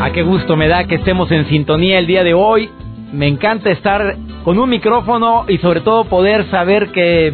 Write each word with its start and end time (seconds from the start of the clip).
A 0.00 0.10
qué 0.12 0.22
gusto 0.22 0.56
me 0.56 0.68
da 0.68 0.84
que 0.84 0.96
estemos 0.96 1.30
en 1.32 1.46
sintonía 1.48 1.98
el 1.98 2.06
día 2.06 2.22
de 2.22 2.34
hoy. 2.34 2.70
Me 3.12 3.26
encanta 3.26 3.70
estar 3.70 4.16
con 4.44 4.58
un 4.58 4.68
micrófono 4.68 5.44
y 5.48 5.58
sobre 5.58 5.80
todo 5.80 6.04
poder 6.04 6.48
saber 6.50 6.92
que 6.92 7.32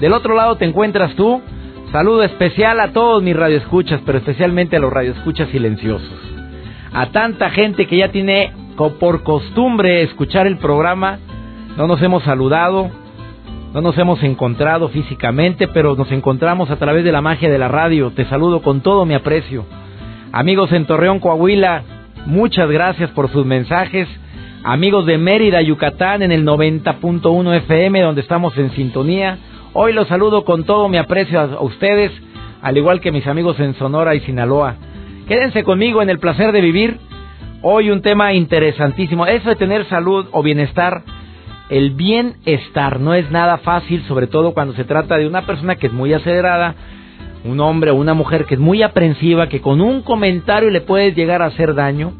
del 0.00 0.12
otro 0.12 0.34
lado 0.34 0.56
te 0.56 0.64
encuentras 0.64 1.14
tú. 1.16 1.42
Saludo 1.90 2.22
especial 2.22 2.80
a 2.80 2.92
todos 2.92 3.22
mis 3.22 3.36
radioescuchas, 3.36 4.00
pero 4.06 4.18
especialmente 4.18 4.76
a 4.76 4.80
los 4.80 4.92
radioescuchas 4.92 5.48
silenciosos. 5.50 6.20
A 6.92 7.06
tanta 7.06 7.50
gente 7.50 7.86
que 7.86 7.96
ya 7.96 8.12
tiene 8.12 8.52
por 8.76 9.22
costumbre 9.22 10.02
escuchar 10.02 10.46
el 10.46 10.58
programa, 10.58 11.18
no 11.76 11.86
nos 11.86 12.02
hemos 12.02 12.22
saludado, 12.22 12.90
no 13.72 13.80
nos 13.80 13.96
hemos 13.98 14.22
encontrado 14.22 14.88
físicamente, 14.88 15.68
pero 15.68 15.96
nos 15.96 16.10
encontramos 16.12 16.70
a 16.70 16.76
través 16.76 17.04
de 17.04 17.12
la 17.12 17.22
magia 17.22 17.50
de 17.50 17.58
la 17.58 17.68
radio. 17.68 18.10
Te 18.10 18.24
saludo 18.26 18.62
con 18.62 18.80
todo 18.80 19.06
mi 19.06 19.14
aprecio. 19.14 19.64
Amigos 20.32 20.72
en 20.72 20.86
Torreón, 20.86 21.18
Coahuila, 21.20 21.84
Muchas 22.26 22.70
gracias 22.70 23.10
por 23.10 23.30
sus 23.30 23.44
mensajes. 23.44 24.08
Amigos 24.62 25.06
de 25.06 25.18
Mérida, 25.18 25.60
Yucatán, 25.60 26.22
en 26.22 26.30
el 26.30 26.46
90.1 26.46 27.56
FM, 27.56 28.00
donde 28.00 28.20
estamos 28.20 28.56
en 28.58 28.70
sintonía. 28.72 29.38
Hoy 29.72 29.92
los 29.92 30.06
saludo 30.06 30.44
con 30.44 30.62
todo 30.62 30.88
mi 30.88 30.98
aprecio 30.98 31.40
a 31.40 31.62
ustedes, 31.62 32.12
al 32.62 32.76
igual 32.76 33.00
que 33.00 33.10
mis 33.10 33.26
amigos 33.26 33.58
en 33.58 33.74
Sonora 33.74 34.14
y 34.14 34.20
Sinaloa. 34.20 34.76
Quédense 35.26 35.64
conmigo 35.64 36.00
en 36.00 36.10
el 36.10 36.20
placer 36.20 36.52
de 36.52 36.60
vivir. 36.60 36.98
Hoy 37.60 37.90
un 37.90 38.02
tema 38.02 38.32
interesantísimo. 38.34 39.26
Eso 39.26 39.48
de 39.48 39.56
tener 39.56 39.84
salud 39.86 40.26
o 40.30 40.44
bienestar. 40.44 41.02
El 41.72 41.92
bienestar 41.92 43.00
no 43.00 43.14
es 43.14 43.30
nada 43.30 43.56
fácil, 43.56 44.02
sobre 44.02 44.26
todo 44.26 44.52
cuando 44.52 44.74
se 44.74 44.84
trata 44.84 45.16
de 45.16 45.26
una 45.26 45.46
persona 45.46 45.76
que 45.76 45.86
es 45.86 45.92
muy 45.94 46.12
acelerada, 46.12 46.74
un 47.44 47.60
hombre 47.60 47.90
o 47.90 47.94
una 47.94 48.12
mujer 48.12 48.44
que 48.44 48.56
es 48.56 48.60
muy 48.60 48.82
aprensiva, 48.82 49.48
que 49.48 49.62
con 49.62 49.80
un 49.80 50.02
comentario 50.02 50.68
le 50.68 50.82
puedes 50.82 51.16
llegar 51.16 51.40
a 51.40 51.46
hacer 51.46 51.74
daño, 51.74 52.12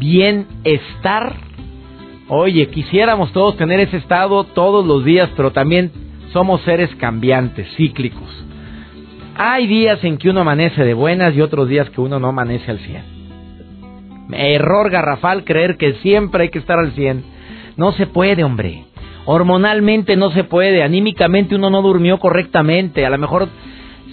bienestar. 0.00 1.36
Oye, 2.26 2.66
quisiéramos 2.70 3.30
todos 3.32 3.56
tener 3.56 3.78
ese 3.78 3.98
estado 3.98 4.42
todos 4.42 4.84
los 4.84 5.04
días, 5.04 5.30
pero 5.36 5.52
también 5.52 5.92
somos 6.32 6.60
seres 6.62 6.92
cambiantes, 6.96 7.68
cíclicos. 7.76 8.44
Hay 9.36 9.68
días 9.68 10.02
en 10.02 10.18
que 10.18 10.28
uno 10.28 10.40
amanece 10.40 10.84
de 10.84 10.94
buenas 10.94 11.36
y 11.36 11.40
otros 11.40 11.68
días 11.68 11.88
que 11.90 12.00
uno 12.00 12.18
no 12.18 12.26
amanece 12.26 12.68
al 12.68 12.80
100. 12.80 13.04
Error 14.32 14.90
garrafal 14.90 15.44
creer 15.44 15.76
que 15.76 15.92
siempre 16.02 16.42
hay 16.42 16.50
que 16.50 16.58
estar 16.58 16.80
al 16.80 16.90
100. 16.94 17.38
No 17.80 17.92
se 17.92 18.06
puede, 18.06 18.44
hombre. 18.44 18.84
Hormonalmente 19.24 20.14
no 20.14 20.30
se 20.32 20.44
puede, 20.44 20.82
anímicamente 20.82 21.54
uno 21.54 21.70
no 21.70 21.80
durmió 21.80 22.18
correctamente, 22.18 23.06
a 23.06 23.08
lo 23.08 23.16
mejor 23.16 23.48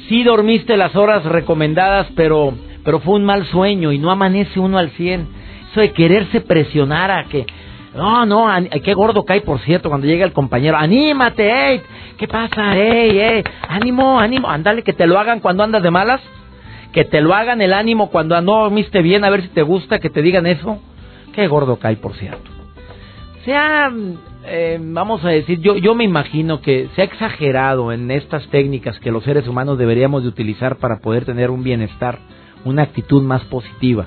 sí 0.08 0.24
dormiste 0.24 0.78
las 0.78 0.96
horas 0.96 1.26
recomendadas, 1.26 2.08
pero, 2.16 2.54
pero 2.86 3.02
fue 3.02 3.16
un 3.16 3.26
mal 3.26 3.46
sueño 3.48 3.92
y 3.92 3.98
no 3.98 4.10
amanece 4.10 4.58
uno 4.58 4.78
al 4.78 4.92
100. 4.92 5.28
Eso 5.70 5.82
de 5.82 5.92
quererse 5.92 6.40
presionar 6.40 7.12
a 7.12 7.26
que, 7.26 7.46
no, 7.94 8.26
no, 8.26 8.48
qué 8.82 8.94
gordo 8.94 9.26
cae, 9.26 9.42
por 9.42 9.60
cierto, 9.60 9.90
cuando 9.90 10.08
llega 10.08 10.24
el 10.24 10.32
compañero, 10.32 10.78
anímate, 10.78 11.52
hey, 11.54 11.82
¿qué 12.18 12.26
pasa? 12.26 12.72
Hey, 12.74 13.20
hey, 13.20 13.44
ánimo, 13.68 14.18
ánimo, 14.18 14.50
andale, 14.50 14.82
que 14.82 14.94
te 14.94 15.08
lo 15.08 15.20
hagan 15.20 15.42
cuando 15.42 15.66
andas 15.66 15.84
de 15.84 15.92
malas, 15.92 16.22
que 16.94 17.04
te 17.04 17.20
lo 17.20 17.34
hagan 17.34 17.62
el 17.62 17.74
ánimo 17.74 18.12
cuando 18.12 18.40
no 18.40 18.62
dormiste 18.62 19.02
bien, 19.02 19.26
a 19.26 19.30
ver 19.30 19.42
si 19.42 19.50
te 19.50 19.62
gusta 19.62 20.00
que 20.00 20.10
te 20.10 20.22
digan 20.22 20.48
eso. 20.48 20.80
Qué 21.34 21.48
gordo 21.48 21.78
cae, 21.80 21.98
por 21.98 22.14
cierto. 22.14 22.57
Sea 23.48 23.94
eh, 24.44 24.78
vamos 24.82 25.24
a 25.24 25.30
decir, 25.30 25.62
yo, 25.62 25.78
yo 25.78 25.96
me 25.96 26.04
imagino 26.04 26.60
que 26.60 26.90
se 26.94 27.02
ha 27.02 27.06
exagerado 27.06 27.94
en 27.94 28.12
estas 28.12 28.46
técnicas 28.50 29.00
que 29.00 29.10
los 29.10 29.24
seres 29.24 29.48
humanos 29.48 29.78
deberíamos 29.78 30.24
de 30.24 30.28
utilizar 30.28 30.76
para 30.80 31.00
poder 31.00 31.24
tener 31.24 31.50
un 31.50 31.64
bienestar, 31.64 32.20
una 32.66 32.84
actitud 32.84 33.24
más 33.24 33.46
positiva. 33.46 34.06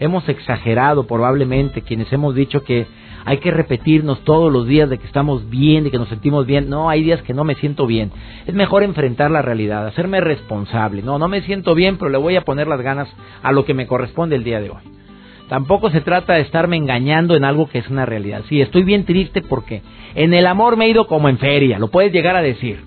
Hemos 0.00 0.28
exagerado 0.28 1.06
probablemente 1.06 1.80
quienes 1.80 2.12
hemos 2.12 2.34
dicho 2.34 2.62
que 2.62 2.86
hay 3.24 3.38
que 3.38 3.50
repetirnos 3.50 4.22
todos 4.24 4.52
los 4.52 4.66
días 4.66 4.90
de 4.90 4.98
que 4.98 5.06
estamos 5.06 5.48
bien, 5.48 5.84
de 5.84 5.90
que 5.90 5.98
nos 5.98 6.10
sentimos 6.10 6.44
bien. 6.44 6.68
No, 6.68 6.90
hay 6.90 7.02
días 7.02 7.22
que 7.22 7.32
no 7.32 7.44
me 7.44 7.54
siento 7.54 7.86
bien. 7.86 8.12
Es 8.46 8.52
mejor 8.52 8.82
enfrentar 8.82 9.30
la 9.30 9.40
realidad, 9.40 9.86
hacerme 9.86 10.20
responsable. 10.20 11.00
No, 11.00 11.18
no 11.18 11.26
me 11.28 11.40
siento 11.40 11.74
bien, 11.74 11.96
pero 11.96 12.10
le 12.10 12.18
voy 12.18 12.36
a 12.36 12.42
poner 12.42 12.68
las 12.68 12.82
ganas 12.82 13.08
a 13.42 13.50
lo 13.50 13.64
que 13.64 13.72
me 13.72 13.86
corresponde 13.86 14.36
el 14.36 14.44
día 14.44 14.60
de 14.60 14.68
hoy. 14.68 15.03
Tampoco 15.48 15.90
se 15.90 16.00
trata 16.00 16.34
de 16.34 16.40
estarme 16.40 16.76
engañando 16.76 17.36
en 17.36 17.44
algo 17.44 17.68
que 17.68 17.78
es 17.78 17.88
una 17.88 18.06
realidad. 18.06 18.42
Sí, 18.48 18.60
estoy 18.60 18.82
bien 18.82 19.04
triste 19.04 19.42
porque 19.42 19.82
en 20.14 20.32
el 20.32 20.46
amor 20.46 20.76
me 20.76 20.86
he 20.86 20.90
ido 20.90 21.06
como 21.06 21.28
en 21.28 21.38
feria, 21.38 21.78
lo 21.78 21.88
puedes 21.88 22.12
llegar 22.12 22.36
a 22.36 22.42
decir. 22.42 22.80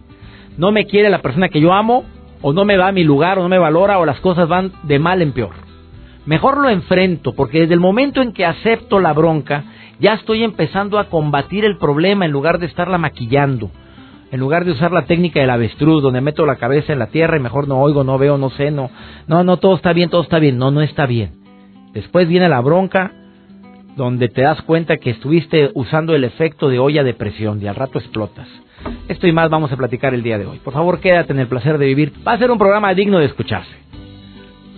No 0.57 0.71
me 0.71 0.85
quiere 0.85 1.09
la 1.09 1.21
persona 1.21 1.49
que 1.49 1.61
yo 1.61 1.73
amo, 1.73 2.03
o 2.41 2.53
no 2.53 2.65
me 2.65 2.77
va 2.77 2.87
a 2.87 2.91
mi 2.91 3.03
lugar, 3.03 3.37
o 3.37 3.43
no 3.43 3.49
me 3.49 3.59
valora, 3.59 3.99
o 3.99 4.05
las 4.05 4.19
cosas 4.19 4.47
van 4.47 4.71
de 4.83 4.99
mal 4.99 5.21
en 5.21 5.33
peor. 5.33 5.53
Mejor 6.25 6.57
lo 6.57 6.69
enfrento, 6.69 7.33
porque 7.33 7.61
desde 7.61 7.75
el 7.75 7.79
momento 7.79 8.21
en 8.21 8.33
que 8.33 8.45
acepto 8.45 8.99
la 8.99 9.13
bronca, 9.13 9.63
ya 9.99 10.13
estoy 10.13 10.43
empezando 10.43 10.99
a 10.99 11.05
combatir 11.05 11.63
el 11.63 11.77
problema 11.77 12.25
en 12.25 12.31
lugar 12.31 12.59
de 12.59 12.65
estarla 12.65 12.97
maquillando. 12.97 13.71
En 14.29 14.39
lugar 14.39 14.65
de 14.65 14.71
usar 14.71 14.91
la 14.91 15.05
técnica 15.05 15.39
del 15.39 15.49
avestruz, 15.49 16.03
donde 16.03 16.19
meto 16.19 16.45
la 16.45 16.57
cabeza 16.57 16.91
en 16.91 16.99
la 16.99 17.07
tierra 17.07 17.37
y 17.37 17.39
mejor 17.39 17.67
no 17.67 17.79
oigo, 17.79 18.03
no 18.03 18.17
veo, 18.17 18.37
no 18.37 18.49
sé, 18.49 18.71
no, 18.71 18.89
no, 19.27 19.43
no, 19.43 19.57
todo 19.57 19.75
está 19.75 19.93
bien, 19.93 20.09
todo 20.09 20.21
está 20.21 20.39
bien. 20.39 20.57
No, 20.57 20.69
no 20.69 20.81
está 20.81 21.05
bien. 21.05 21.46
Después 21.97 22.27
viene 22.27 22.47
la 22.47 22.61
bronca, 22.61 23.11
donde 23.95 24.29
te 24.29 24.43
das 24.43 24.61
cuenta 24.61 24.97
que 24.97 25.09
estuviste 25.09 25.71
usando 25.73 26.13
el 26.13 26.25
efecto 26.25 26.69
de 26.69 26.77
olla 26.77 27.03
de 27.03 27.15
presión 27.15 27.59
y 27.59 27.65
al 27.65 27.73
rato 27.73 27.97
explotas. 27.97 28.47
Esto 29.07 29.25
y 29.25 29.31
más 29.31 29.49
vamos 29.49 29.71
a 29.71 29.77
platicar 29.77 30.13
el 30.13 30.21
día 30.21 30.37
de 30.37 30.45
hoy. 30.45 30.59
Por 30.59 30.73
favor, 30.73 30.99
quédate 30.99 31.33
en 31.33 31.39
el 31.39 31.47
placer 31.47 31.79
de 31.79 31.87
vivir. 31.87 32.13
Va 32.25 32.33
a 32.33 32.37
ser 32.37 32.51
un 32.51 32.59
programa 32.59 32.93
digno 32.93 33.17
de 33.17 33.25
escucharse. 33.25 33.71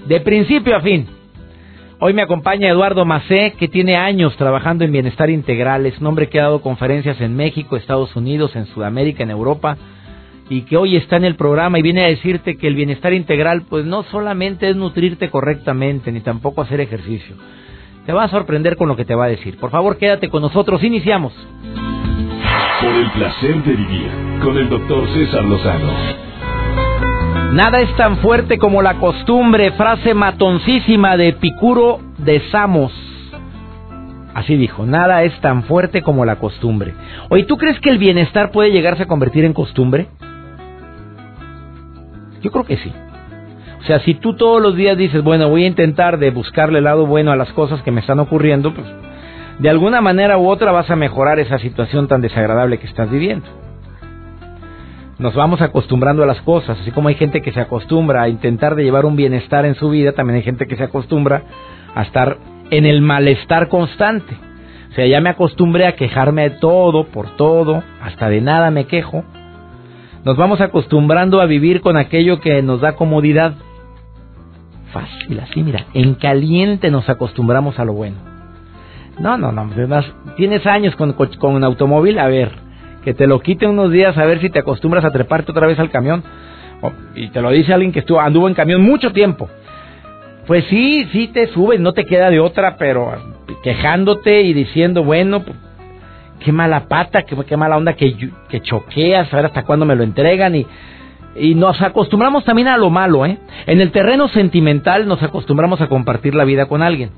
De 0.08 0.22
principio 0.22 0.78
a 0.78 0.79
fin. 0.79 1.08
Hoy 2.00 2.13
me 2.13 2.22
acompaña 2.22 2.69
Eduardo 2.69 3.03
Macé, 3.03 3.53
que 3.59 3.68
tiene 3.68 3.97
años 3.97 4.38
trabajando 4.38 4.85
en 4.85 4.94
bienestar 4.94 5.29
integral. 5.29 5.85
Es 5.88 6.00
un 6.00 6.08
hombre 6.08 6.29
que 6.29 6.40
ha 6.40 6.44
dado 6.44 6.62
conferencias 6.62 7.19
en 7.19 7.35
México, 7.35 7.75
Estados 7.75 8.16
Unidos, 8.16 8.56
en 8.56 8.66
Sudamérica, 8.68 9.24
en 9.24 9.31
Europa 9.31 9.78
y 10.50 10.64
que 10.64 10.78
hoy 10.78 10.96
está 10.96 11.16
en 11.16 11.26
el 11.26 11.36
programa 11.36 11.78
y 11.80 11.84
viene 11.84 12.04
a 12.04 12.08
decirte 12.08 12.58
que 12.58 12.68
el 12.68 12.76
bienestar 12.76 13.14
integral 13.14 13.64
pues 13.70 13.86
no 13.86 14.04
solamente 14.04 14.70
es 14.70 14.76
nutrirte 14.76 15.30
correctamente 15.30 16.12
ni 16.12 16.22
tampoco 16.22 16.62
hacer 16.62 16.82
ejercicio. 16.82 17.36
Te 18.06 18.14
va 18.14 18.24
a 18.24 18.30
sorprender 18.30 18.76
con 18.76 18.88
lo 18.88 18.96
que 18.96 19.06
te 19.06 19.14
va 19.14 19.26
a 19.26 19.30
decir. 19.30 19.58
Por 19.58 19.70
favor, 19.70 19.98
quédate 19.98 20.30
con 20.30 20.42
nosotros. 20.42 20.84
Iniciamos. 20.84 21.34
Por 22.82 22.96
el 22.96 23.12
placer 23.12 23.64
de 23.64 23.76
vivir 23.76 24.09
con 24.42 24.58
el 24.58 24.70
doctor 24.70 25.08
César 25.09 25.46
Lozano. 25.46 25.92
Nada 27.54 27.82
es 27.82 27.96
tan 27.96 28.18
fuerte 28.18 28.58
como 28.58 28.82
la 28.82 28.96
costumbre, 28.96 29.72
frase 29.74 30.14
matoncísima 30.14 31.18
de 31.18 31.30
Epicuro 31.30 32.00
de 32.18 32.42
Samos. 32.52 32.92
Así 34.34 34.56
dijo, 34.56 34.86
nada 34.86 35.24
es 35.24 35.40
tan 35.42 35.64
fuerte 35.64 36.02
como 36.02 36.26
la 36.26 36.38
costumbre. 36.38 36.94
Oye, 37.30 37.44
¿tú 37.44 37.58
crees 37.58 37.80
que 37.80 37.90
el 37.90 37.98
bienestar 37.98 38.52
puede 38.52 38.72
llegarse 38.72 39.04
a 39.04 39.08
convertir 39.08 39.46
en 39.46 39.54
costumbre? 39.54 40.08
Yo 42.41 42.52
creo 42.52 42.66
que 42.66 42.78
sí. 42.78 42.94
O 43.80 43.84
sea, 43.84 44.00
si 44.00 44.14
tú 44.16 44.36
todos 44.36 44.62
los 44.62 44.76
días 44.76 44.97
dices, 44.97 45.24
bueno, 45.24 45.50
voy 45.50 45.64
a 45.64 45.68
intentar 45.68 46.20
de 46.20 46.32
buscarle 46.32 46.80
el 46.80 46.84
lado 46.84 47.06
bueno 47.06 47.32
a 47.32 47.36
las 47.36 47.52
cosas 47.53 47.82
que 47.82 47.91
me 47.91 48.02
están 48.02 48.20
ocurriendo, 48.20 48.74
pues 48.74 48.88
de 49.59 49.70
alguna 49.70 50.02
manera 50.02 50.38
u 50.38 50.47
otra 50.47 50.72
vas 50.72 50.90
a 50.90 50.96
mejorar 50.96 51.40
esa 51.40 51.59
situación 51.59 52.08
tan 52.08 52.22
desagradable 52.22 52.78
que 52.78 52.88
estás 52.88 53.09
viviendo. 53.09 53.46
Nos 55.18 55.36
vamos 55.36 55.62
acostumbrando 55.62 56.24
a 56.24 56.26
las 56.26 56.41
cosas, 56.41 56.80
así 56.80 56.91
como 56.91 57.09
hay 57.09 57.16
gente 57.16 57.41
que 57.41 57.52
se 57.52 57.59
acostumbra 57.59 58.22
a 58.22 58.30
intentar 58.30 58.76
de 58.76 58.84
llevar 58.84 59.06
un 59.06 59.18
bienestar 59.18 59.66
en 59.66 59.76
su 59.76 59.90
vida, 59.90 60.14
también 60.14 60.38
hay 60.38 60.44
gente 60.44 60.66
que 60.66 60.78
se 60.78 60.84
acostumbra 60.84 61.44
a 61.94 62.03
estar 62.03 62.38
en 62.72 62.85
el 62.85 63.02
malestar 63.02 63.68
constante. 63.68 64.34
O 64.92 64.94
sea, 64.94 65.06
ya 65.08 65.20
me 65.20 65.30
acostumbré 65.30 65.88
a 65.88 65.96
quejarme 65.96 66.50
de 66.50 66.58
todo, 66.58 67.06
por 67.06 67.35
todo, 67.35 67.84
hasta 68.02 68.30
de 68.30 68.40
nada 68.40 68.72
me 68.72 68.85
quejo, 68.85 69.26
nos 70.26 70.38
vamos 70.38 70.62
acostumbrando 70.62 71.42
a 71.42 71.46
vivir 71.46 71.82
con 71.82 71.98
aquello 71.98 72.40
que 72.40 72.62
nos 72.62 72.82
da 72.82 72.96
comodidad. 72.96 73.54
Fácil, 74.92 75.40
así, 75.40 75.64
mira, 75.64 75.86
en 75.94 76.16
caliente 76.16 76.92
nos 76.92 77.08
acostumbramos 77.10 77.80
a 77.80 77.86
lo 77.86 77.94
bueno. 77.94 78.18
No, 79.20 79.38
no, 79.38 79.52
no, 79.52 79.70
tienes 80.38 80.66
años 80.66 80.96
con, 80.96 81.14
con 81.14 81.54
un 81.54 81.64
automóvil, 81.64 82.20
a 82.20 82.28
ver, 82.28 82.52
que 83.04 83.14
te 83.14 83.28
lo 83.28 83.40
quite 83.42 83.68
unos 83.68 83.92
días 83.92 84.18
a 84.18 84.26
ver 84.26 84.40
si 84.40 84.50
te 84.50 84.60
acostumbras 84.60 85.04
a 85.06 85.12
treparte 85.12 85.52
otra 85.52 85.68
vez 85.68 85.80
al 85.80 85.90
camión. 85.90 86.24
y 87.16 87.28
te 87.30 87.42
lo 87.42 87.52
dice 87.52 87.74
alguien 87.74 87.92
que 87.92 88.00
estuvo, 88.00 88.20
anduvo 88.20 88.48
en 88.48 88.54
camión 88.54 88.82
mucho 88.82 89.12
tiempo. 89.12 89.50
Pues 90.48 90.66
sí, 90.66 91.08
sí 91.12 91.28
te 91.28 91.48
subes, 91.48 91.80
no 91.80 91.94
te 91.94 92.06
queda 92.06 92.30
de 92.30 92.40
otra, 92.40 92.78
pero 92.78 93.12
quejándote 93.62 94.42
y 94.42 94.54
diciendo, 94.54 95.04
bueno, 95.04 95.44
qué 96.40 96.52
mala 96.52 96.88
pata, 96.88 97.24
qué, 97.24 97.58
mala 97.58 97.78
onda 97.78 97.94
que, 97.94 98.16
que 98.50 99.16
a 99.16 99.24
ver 99.24 99.46
hasta 99.46 99.64
cuándo 99.64 99.86
me 99.86 99.96
lo 99.96 100.03
entregan 100.03 100.56
y, 100.56 100.66
y 101.36 101.56
nos 101.56 101.82
acostumbramos 101.82 102.44
también 102.44 102.68
a 102.68 102.78
lo 102.78 102.90
malo, 102.90 103.26
¿eh? 103.26 103.38
En 103.66 103.82
el 103.82 103.91
terreno 103.91 104.28
sentimental 104.30 105.08
nos 105.08 105.22
acostumbramos 105.22 105.82
a 105.82 105.88
compartir 105.88 106.36
la 106.36 106.46
vida 106.46 106.66
con 106.66 106.82
alguien. 106.82 107.12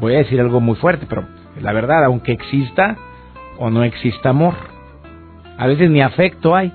Voy 0.00 0.14
a 0.14 0.18
decir 0.18 0.40
algo 0.40 0.60
muy 0.60 0.74
fuerte, 0.76 1.06
pero 1.08 1.24
la 1.60 1.72
verdad, 1.72 2.04
aunque 2.04 2.32
exista 2.32 2.96
o 3.58 3.70
no 3.70 3.84
exista 3.84 4.30
amor, 4.30 4.54
a 5.58 5.66
veces 5.66 5.90
ni 5.90 6.02
afecto 6.02 6.54
hay. 6.54 6.72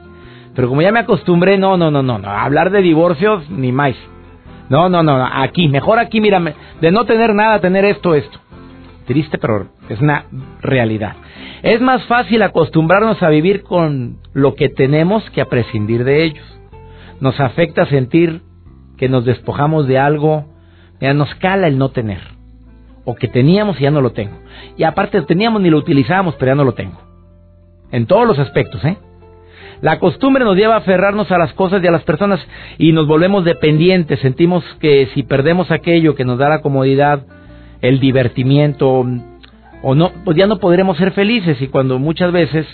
Pero 0.56 0.70
como 0.70 0.82
ya 0.82 0.92
me 0.92 1.00
acostumbré, 1.00 1.58
no, 1.58 1.78
no, 1.78 1.92
no, 1.92 2.02
no, 2.02 2.18
no, 2.18 2.30
hablar 2.30 2.72
de 2.72 2.82
divorcios 2.82 3.50
ni 3.50 3.72
más. 3.72 3.96
No, 4.70 4.90
no, 4.90 5.04
no, 5.04 5.26
aquí, 5.26 5.70
mejor 5.70 6.00
aquí, 6.00 6.20
mírame, 6.20 6.54
de 6.82 6.92
no 6.92 7.06
tener 7.06 7.34
nada, 7.34 7.60
tener 7.60 7.86
esto, 7.86 8.16
esto. 8.16 8.40
Triste, 9.08 9.38
pero 9.38 9.70
es 9.90 10.02
una 10.02 10.26
realidad. 10.62 11.16
Es 11.64 11.82
más 11.82 12.04
fácil 12.06 12.42
acostumbrarnos 12.42 13.24
a 13.24 13.30
vivir 13.30 13.64
con 13.64 14.18
lo 14.34 14.56
que 14.56 14.70
tenemos 14.70 15.28
que 15.32 15.42
a 15.42 15.46
prescindir 15.46 16.04
de 16.04 16.26
ellos. 16.26 16.60
Nos 17.22 17.40
afecta 17.40 17.86
sentir 17.88 18.42
que 18.98 19.08
nos 19.08 19.26
despojamos 19.26 19.88
de 19.88 19.98
algo, 19.98 20.46
ya 21.00 21.14
nos 21.14 21.34
cala 21.36 21.68
el 21.68 21.78
no 21.78 21.90
tener. 21.90 22.20
O 23.06 23.16
que 23.16 23.30
teníamos 23.30 23.80
y 23.80 23.84
ya 23.84 23.92
no 23.92 24.02
lo 24.02 24.12
tengo. 24.12 24.38
Y 24.76 24.84
aparte 24.84 25.22
teníamos 25.22 25.62
ni 25.62 25.70
lo 25.70 25.78
utilizábamos, 25.78 26.36
pero 26.36 26.52
ya 26.52 26.56
no 26.56 26.66
lo 26.66 26.74
tengo. 26.74 27.02
En 27.92 28.06
todos 28.06 28.28
los 28.28 28.38
aspectos, 28.38 28.84
¿eh? 28.84 28.98
La 29.82 30.00
costumbre 30.00 30.44
nos 30.44 30.58
lleva 30.58 30.74
a 30.74 30.80
aferrarnos 30.80 31.32
a 31.32 31.38
las 31.38 31.54
cosas 31.54 31.82
y 31.84 31.88
a 31.88 31.92
las 31.92 32.04
personas 32.04 32.46
y 32.78 32.92
nos 32.92 33.08
volvemos 33.08 33.46
dependientes. 33.46 34.20
Sentimos 34.20 34.64
que 34.82 35.08
si 35.14 35.24
perdemos 35.24 35.72
aquello 35.72 36.16
que 36.16 36.26
nos 36.26 36.40
da 36.40 36.50
la 36.50 36.62
comodidad, 36.62 37.26
el 37.82 38.00
divertimiento, 38.00 39.06
o 39.82 39.96
no, 39.96 40.12
pues 40.26 40.38
ya 40.38 40.48
no 40.48 40.60
podremos 40.60 40.98
ser 40.98 41.12
felices 41.12 41.62
y 41.62 41.68
cuando 41.68 42.00
muchas 42.00 42.32
veces 42.32 42.66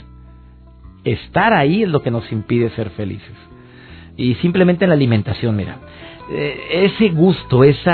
estar 1.04 1.54
ahí 1.54 1.84
es 1.84 1.90
lo 1.90 2.02
que 2.02 2.12
nos 2.12 2.32
impide 2.32 2.70
ser 2.72 2.90
felices. 2.92 3.36
Y 4.16 4.36
simplemente 4.36 4.86
en 4.86 4.90
la 4.90 4.96
alimentación, 4.96 5.56
mira, 5.56 5.78
eh, 6.32 6.86
ese 6.86 7.10
gusto, 7.10 7.64
ese 7.64 7.90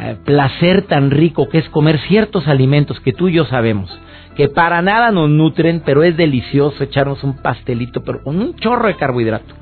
eh, 0.00 0.16
placer 0.24 0.82
tan 0.82 1.10
rico 1.10 1.48
que 1.48 1.58
es 1.58 1.68
comer 1.68 1.98
ciertos 2.08 2.48
alimentos 2.48 2.98
que 3.00 3.12
tú 3.12 3.28
y 3.28 3.34
yo 3.34 3.44
sabemos, 3.44 3.96
que 4.36 4.48
para 4.48 4.82
nada 4.82 5.10
nos 5.10 5.28
nutren, 5.28 5.82
pero 5.84 6.02
es 6.02 6.16
delicioso 6.16 6.82
echarnos 6.82 7.22
un 7.22 7.36
pastelito, 7.36 8.02
pero 8.02 8.22
con 8.22 8.38
un 8.40 8.56
chorro 8.56 8.88
de 8.88 8.96
carbohidrato. 8.96 9.54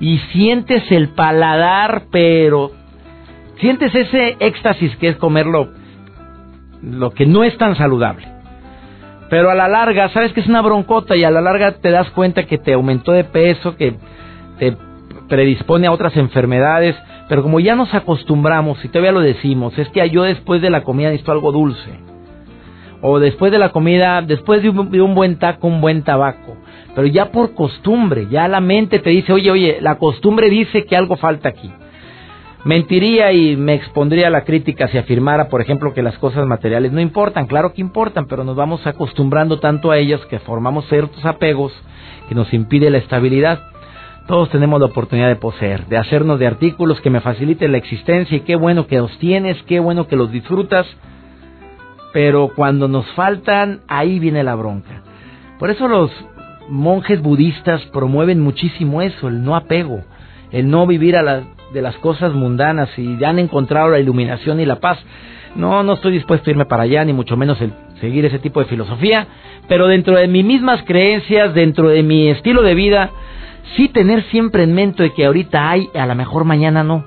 Y 0.00 0.18
sientes 0.32 0.90
el 0.90 1.08
paladar, 1.08 2.04
pero 2.10 2.72
sientes 3.62 3.94
ese 3.94 4.36
éxtasis 4.40 4.94
que 4.96 5.08
es 5.08 5.16
comerlo, 5.16 5.68
lo 6.82 7.12
que 7.12 7.24
no 7.24 7.44
es 7.44 7.56
tan 7.56 7.76
saludable. 7.76 8.26
Pero 9.30 9.50
a 9.50 9.54
la 9.54 9.68
larga, 9.68 10.10
sabes 10.10 10.32
que 10.34 10.40
es 10.40 10.46
una 10.46 10.60
broncota 10.60 11.16
y 11.16 11.24
a 11.24 11.30
la 11.30 11.40
larga 11.40 11.76
te 11.76 11.90
das 11.90 12.10
cuenta 12.10 12.42
que 12.42 12.58
te 12.58 12.74
aumentó 12.74 13.12
de 13.12 13.24
peso, 13.24 13.76
que 13.76 13.94
te 14.58 14.76
predispone 15.28 15.86
a 15.86 15.92
otras 15.92 16.14
enfermedades, 16.16 16.94
pero 17.28 17.42
como 17.42 17.60
ya 17.60 17.74
nos 17.74 17.94
acostumbramos 17.94 18.84
y 18.84 18.88
todavía 18.88 19.12
lo 19.12 19.20
decimos, 19.20 19.78
es 19.78 19.88
que 19.88 20.10
yo 20.10 20.24
después 20.24 20.60
de 20.60 20.68
la 20.68 20.82
comida 20.82 21.08
necesito 21.08 21.32
algo 21.32 21.52
dulce 21.52 22.12
o 23.00 23.18
después 23.18 23.50
de 23.50 23.58
la 23.58 23.70
comida, 23.70 24.22
después 24.22 24.62
de 24.62 24.68
un, 24.70 25.14
buen 25.14 25.38
taco, 25.38 25.66
un 25.66 25.80
buen 25.80 26.02
tabaco. 26.02 26.56
Pero 26.94 27.06
ya 27.06 27.32
por 27.32 27.54
costumbre, 27.54 28.28
ya 28.30 28.46
la 28.48 28.60
mente 28.60 28.98
te 28.98 29.10
dice, 29.10 29.32
oye, 29.32 29.50
oye, 29.50 29.78
la 29.80 29.98
costumbre 29.98 30.50
dice 30.50 30.84
que 30.84 30.96
algo 30.96 31.16
falta 31.16 31.48
aquí. 31.48 31.72
Mentiría 32.64 33.32
y 33.32 33.56
me 33.56 33.74
expondría 33.74 34.28
a 34.28 34.30
la 34.30 34.44
crítica 34.44 34.86
si 34.88 34.96
afirmara, 34.96 35.48
por 35.48 35.60
ejemplo, 35.60 35.92
que 35.94 36.02
las 36.02 36.16
cosas 36.18 36.46
materiales 36.46 36.92
no 36.92 37.00
importan. 37.00 37.46
Claro 37.46 37.72
que 37.72 37.80
importan, 37.80 38.26
pero 38.26 38.44
nos 38.44 38.54
vamos 38.54 38.86
acostumbrando 38.86 39.58
tanto 39.58 39.90
a 39.90 39.98
ellas 39.98 40.20
que 40.26 40.38
formamos 40.38 40.88
ciertos 40.88 41.24
apegos 41.24 41.72
que 42.28 42.34
nos 42.34 42.52
impide 42.54 42.90
la 42.90 42.98
estabilidad. 42.98 43.60
Todos 44.28 44.50
tenemos 44.50 44.78
la 44.78 44.86
oportunidad 44.86 45.28
de 45.28 45.36
poseer, 45.36 45.86
de 45.86 45.96
hacernos 45.96 46.38
de 46.38 46.46
artículos 46.46 47.00
que 47.00 47.10
me 47.10 47.20
faciliten 47.20 47.72
la 47.72 47.78
existencia 47.78 48.36
y 48.36 48.40
qué 48.40 48.54
bueno 48.54 48.86
que 48.86 48.98
los 48.98 49.18
tienes, 49.18 49.60
qué 49.64 49.80
bueno 49.80 50.06
que 50.06 50.14
los 50.14 50.30
disfrutas 50.30 50.86
pero 52.12 52.50
cuando 52.54 52.88
nos 52.88 53.06
faltan, 53.12 53.80
ahí 53.88 54.18
viene 54.18 54.44
la 54.44 54.54
bronca. 54.54 55.02
Por 55.58 55.70
eso 55.70 55.88
los 55.88 56.10
monjes 56.68 57.20
budistas 57.20 57.82
promueven 57.86 58.40
muchísimo 58.40 59.02
eso, 59.02 59.28
el 59.28 59.42
no 59.42 59.56
apego, 59.56 60.02
el 60.50 60.70
no 60.70 60.86
vivir 60.86 61.16
a 61.16 61.22
de 61.72 61.82
las 61.82 61.96
cosas 61.96 62.32
mundanas 62.32 62.90
y 62.96 63.16
ya 63.18 63.30
han 63.30 63.38
encontrado 63.38 63.90
la 63.90 63.98
iluminación 63.98 64.60
y 64.60 64.66
la 64.66 64.80
paz. 64.80 64.98
No, 65.54 65.82
no 65.82 65.94
estoy 65.94 66.12
dispuesto 66.12 66.48
a 66.48 66.52
irme 66.52 66.64
para 66.64 66.84
allá, 66.84 67.04
ni 67.04 67.12
mucho 67.12 67.36
menos 67.36 67.60
el 67.60 67.72
seguir 68.00 68.24
ese 68.24 68.38
tipo 68.38 68.60
de 68.60 68.66
filosofía, 68.66 69.26
pero 69.68 69.86
dentro 69.86 70.16
de 70.16 70.26
mis 70.26 70.44
mismas 70.44 70.82
creencias, 70.84 71.54
dentro 71.54 71.88
de 71.88 72.02
mi 72.02 72.28
estilo 72.28 72.62
de 72.62 72.74
vida, 72.74 73.10
sí 73.76 73.88
tener 73.88 74.22
siempre 74.24 74.64
en 74.64 74.74
mente 74.74 75.12
que 75.14 75.26
ahorita 75.26 75.70
hay, 75.70 75.88
a 75.94 76.06
lo 76.06 76.14
mejor 76.14 76.44
mañana 76.44 76.82
no. 76.82 77.04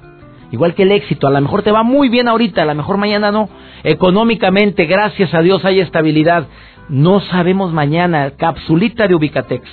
Igual 0.52 0.74
que 0.74 0.84
el 0.84 0.92
éxito, 0.92 1.28
a 1.28 1.32
lo 1.32 1.42
mejor 1.42 1.64
te 1.64 1.72
va 1.72 1.84
muy 1.84 2.08
bien 2.08 2.28
ahorita, 2.28 2.62
a 2.62 2.66
lo 2.66 2.76
mejor 2.76 2.98
mañana 2.98 3.32
no. 3.32 3.50
Económicamente, 3.84 4.86
gracias 4.86 5.34
a 5.34 5.42
Dios 5.42 5.66
hay 5.66 5.80
estabilidad. 5.80 6.48
No 6.88 7.20
sabemos 7.20 7.74
mañana, 7.74 8.32
capsulita 8.38 9.08
de 9.08 9.16
Ubicatex. 9.16 9.68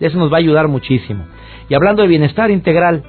Eso 0.00 0.18
nos 0.18 0.30
va 0.30 0.36
a 0.36 0.40
ayudar 0.40 0.68
muchísimo. 0.68 1.24
Y 1.68 1.74
hablando 1.74 2.02
de 2.02 2.08
bienestar 2.08 2.50
integral, 2.50 3.04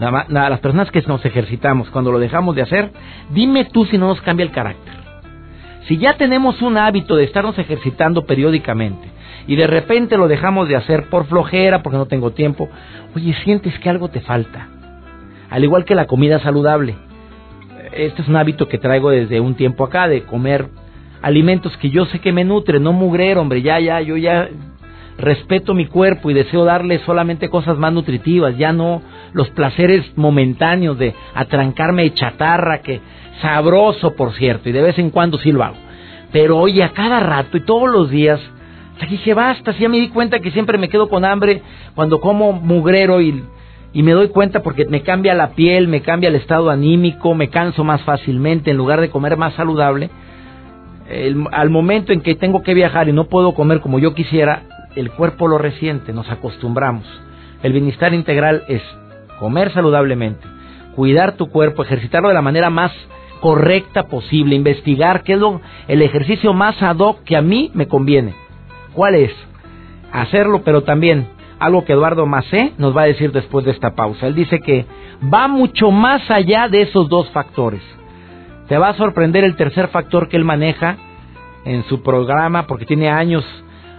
a 0.00 0.50
las 0.50 0.60
personas 0.60 0.90
que 0.90 1.02
nos 1.02 1.24
ejercitamos, 1.24 1.90
cuando 1.90 2.12
lo 2.12 2.18
dejamos 2.18 2.54
de 2.56 2.62
hacer, 2.62 2.92
dime 3.30 3.64
tú 3.64 3.84
si 3.86 3.98
no 3.98 4.08
nos 4.08 4.20
cambia 4.22 4.44
el 4.44 4.52
carácter. 4.52 4.94
Si 5.88 5.98
ya 5.98 6.16
tenemos 6.16 6.62
un 6.62 6.78
hábito 6.78 7.16
de 7.16 7.24
estarnos 7.24 7.58
ejercitando 7.58 8.24
periódicamente 8.24 9.08
y 9.46 9.56
de 9.56 9.66
repente 9.66 10.16
lo 10.16 10.28
dejamos 10.28 10.68
de 10.68 10.76
hacer 10.76 11.08
por 11.10 11.26
flojera, 11.26 11.82
porque 11.82 11.98
no 11.98 12.06
tengo 12.06 12.30
tiempo, 12.30 12.68
oye, 13.14 13.34
sientes 13.44 13.78
que 13.78 13.90
algo 13.90 14.08
te 14.08 14.20
falta 14.20 14.68
al 15.54 15.62
igual 15.62 15.84
que 15.84 15.94
la 15.94 16.06
comida 16.06 16.40
saludable. 16.40 16.96
Este 17.92 18.22
es 18.22 18.28
un 18.28 18.34
hábito 18.34 18.66
que 18.66 18.76
traigo 18.76 19.10
desde 19.10 19.38
un 19.38 19.54
tiempo 19.54 19.84
acá, 19.84 20.08
de 20.08 20.24
comer 20.24 20.66
alimentos 21.22 21.76
que 21.76 21.90
yo 21.90 22.06
sé 22.06 22.18
que 22.18 22.32
me 22.32 22.44
nutren, 22.44 22.82
no 22.82 22.92
mugrer, 22.92 23.38
hombre, 23.38 23.62
ya, 23.62 23.78
ya, 23.78 24.00
yo 24.00 24.16
ya 24.16 24.48
respeto 25.18 25.74
mi 25.74 25.86
cuerpo 25.86 26.30
y 26.30 26.34
deseo 26.34 26.64
darle 26.64 26.98
solamente 27.00 27.48
cosas 27.48 27.78
más 27.78 27.92
nutritivas, 27.92 28.56
ya 28.56 28.72
no 28.72 29.02
los 29.32 29.50
placeres 29.50 30.04
momentáneos 30.16 30.98
de 30.98 31.14
atrancarme 31.34 32.02
de 32.02 32.14
chatarra, 32.14 32.80
que 32.80 33.00
sabroso, 33.40 34.14
por 34.14 34.32
cierto, 34.34 34.68
y 34.68 34.72
de 34.72 34.82
vez 34.82 34.98
en 34.98 35.10
cuando 35.10 35.38
sí 35.38 35.52
lo 35.52 35.64
hago. 35.64 35.76
Pero 36.32 36.58
oye, 36.58 36.82
a 36.82 36.90
cada 36.90 37.20
rato 37.20 37.56
y 37.56 37.60
todos 37.60 37.88
los 37.88 38.10
días, 38.10 38.40
aquí 39.00 39.12
dije, 39.12 39.34
basta, 39.34 39.72
si 39.72 39.80
ya 39.80 39.88
me 39.88 39.98
di 39.98 40.08
cuenta 40.08 40.40
que 40.40 40.50
siempre 40.50 40.78
me 40.78 40.88
quedo 40.88 41.08
con 41.08 41.24
hambre 41.24 41.62
cuando 41.94 42.20
como 42.20 42.52
mugrero 42.52 43.20
y 43.20 43.44
y 43.94 44.02
me 44.02 44.12
doy 44.12 44.28
cuenta 44.28 44.60
porque 44.62 44.84
me 44.86 45.02
cambia 45.02 45.34
la 45.34 45.50
piel, 45.50 45.86
me 45.86 46.02
cambia 46.02 46.28
el 46.28 46.34
estado 46.34 46.68
anímico, 46.68 47.32
me 47.32 47.48
canso 47.48 47.84
más 47.84 48.02
fácilmente 48.02 48.72
en 48.72 48.76
lugar 48.76 49.00
de 49.00 49.08
comer 49.08 49.36
más 49.36 49.54
saludable. 49.54 50.10
al 51.52 51.70
momento 51.70 52.12
en 52.12 52.20
que 52.20 52.34
tengo 52.34 52.62
que 52.62 52.74
viajar 52.74 53.08
y 53.08 53.12
no 53.12 53.26
puedo 53.26 53.54
comer 53.54 53.80
como 53.80 54.00
yo 54.00 54.14
quisiera, 54.14 54.62
el 54.96 55.10
cuerpo 55.10 55.48
lo 55.48 55.58
resiente, 55.58 56.12
nos 56.12 56.30
acostumbramos. 56.30 57.04
El 57.62 57.72
bienestar 57.72 58.14
integral 58.14 58.64
es 58.68 58.82
comer 59.38 59.72
saludablemente, 59.72 60.46
cuidar 60.94 61.36
tu 61.36 61.48
cuerpo, 61.48 61.82
ejercitarlo 61.82 62.28
de 62.28 62.34
la 62.34 62.42
manera 62.42 62.70
más 62.70 62.92
correcta 63.40 64.04
posible, 64.04 64.54
investigar 64.54 65.22
qué 65.22 65.34
es 65.34 65.38
lo, 65.38 65.60
el 65.88 66.02
ejercicio 66.02 66.52
más 66.54 66.80
ad 66.82 66.96
hoc 66.98 67.24
que 67.24 67.36
a 67.36 67.42
mí 67.42 67.70
me 67.74 67.88
conviene. 67.88 68.34
¿Cuál 68.94 69.16
es? 69.16 69.32
Hacerlo, 70.12 70.62
pero 70.64 70.82
también 70.82 71.28
algo 71.58 71.84
que 71.84 71.92
Eduardo 71.92 72.26
Macé 72.26 72.72
nos 72.78 72.96
va 72.96 73.02
a 73.02 73.06
decir 73.06 73.32
después 73.32 73.64
de 73.64 73.72
esta 73.72 73.94
pausa. 73.94 74.26
Él 74.26 74.34
dice 74.34 74.60
que 74.60 74.86
va 75.32 75.48
mucho 75.48 75.90
más 75.90 76.30
allá 76.30 76.68
de 76.68 76.82
esos 76.82 77.08
dos 77.08 77.30
factores. 77.30 77.82
Te 78.68 78.78
va 78.78 78.88
a 78.88 78.94
sorprender 78.94 79.44
el 79.44 79.56
tercer 79.56 79.88
factor 79.88 80.28
que 80.28 80.36
él 80.36 80.44
maneja 80.44 80.96
en 81.64 81.84
su 81.84 82.02
programa 82.02 82.66
porque 82.66 82.86
tiene 82.86 83.08
años 83.08 83.44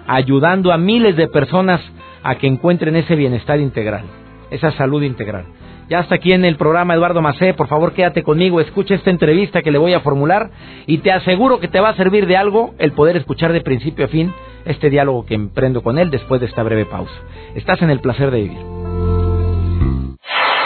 ayudando 0.08 0.72
a 0.72 0.78
miles 0.78 1.16
de 1.16 1.28
personas 1.28 1.82
a 2.24 2.36
que 2.36 2.48
encuentren 2.48 2.96
ese 2.96 3.16
bienestar 3.16 3.60
integral, 3.60 4.06
esa 4.52 4.72
salud 4.72 5.04
integral. 5.04 5.46
Ya 5.88 6.00
hasta 6.00 6.16
aquí 6.16 6.34
en 6.34 6.46
el 6.46 6.56
programa 6.56 6.96
Eduardo 6.96 7.22
Macé, 7.22 7.54
por 7.54 7.68
favor 7.68 7.94
quédate 7.94 8.24
conmigo, 8.24 8.60
escucha 8.60 8.96
esta 8.96 9.12
entrevista 9.12 9.62
que 9.62 9.70
le 9.70 9.78
voy 9.78 9.94
a 9.94 10.00
formular 10.00 10.50
y 10.88 10.98
te 11.00 11.12
aseguro 11.12 11.60
que 11.60 11.68
te 11.68 11.80
va 11.80 11.90
a 11.90 11.96
servir 11.96 12.26
de 12.26 12.38
algo 12.38 12.74
el 12.80 12.94
poder 12.94 13.18
escuchar 13.18 13.54
de 13.54 13.62
principio 13.62 14.06
a 14.06 14.08
fin 14.08 14.34
este 14.66 14.90
diálogo 14.90 15.28
que 15.28 15.36
emprendo 15.36 15.84
con 15.84 16.00
él 16.00 16.10
después 16.10 16.42
de 16.42 16.48
esta 16.48 16.64
breve 16.64 16.86
pausa. 16.86 17.14
Estás 17.54 17.84
en 17.84 17.92
el 17.92 18.00
placer 18.00 18.32
de 18.32 18.42
vivir. 18.42 18.58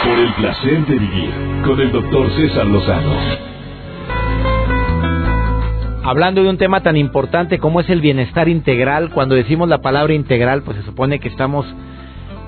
Por 0.02 0.18
el 0.18 0.32
placer 0.32 0.86
de 0.86 0.98
vivir 0.98 1.30
con 1.66 1.78
el 1.78 1.92
doctor 1.92 2.30
César 2.30 2.66
Lozano. 2.66 3.49
Hablando 6.02 6.42
de 6.42 6.48
un 6.48 6.56
tema 6.56 6.82
tan 6.82 6.96
importante 6.96 7.58
como 7.58 7.80
es 7.80 7.90
el 7.90 8.00
bienestar 8.00 8.48
integral, 8.48 9.10
cuando 9.10 9.34
decimos 9.34 9.68
la 9.68 9.82
palabra 9.82 10.14
integral, 10.14 10.62
pues 10.62 10.78
se 10.78 10.82
supone 10.84 11.20
que 11.20 11.28
estamos 11.28 11.66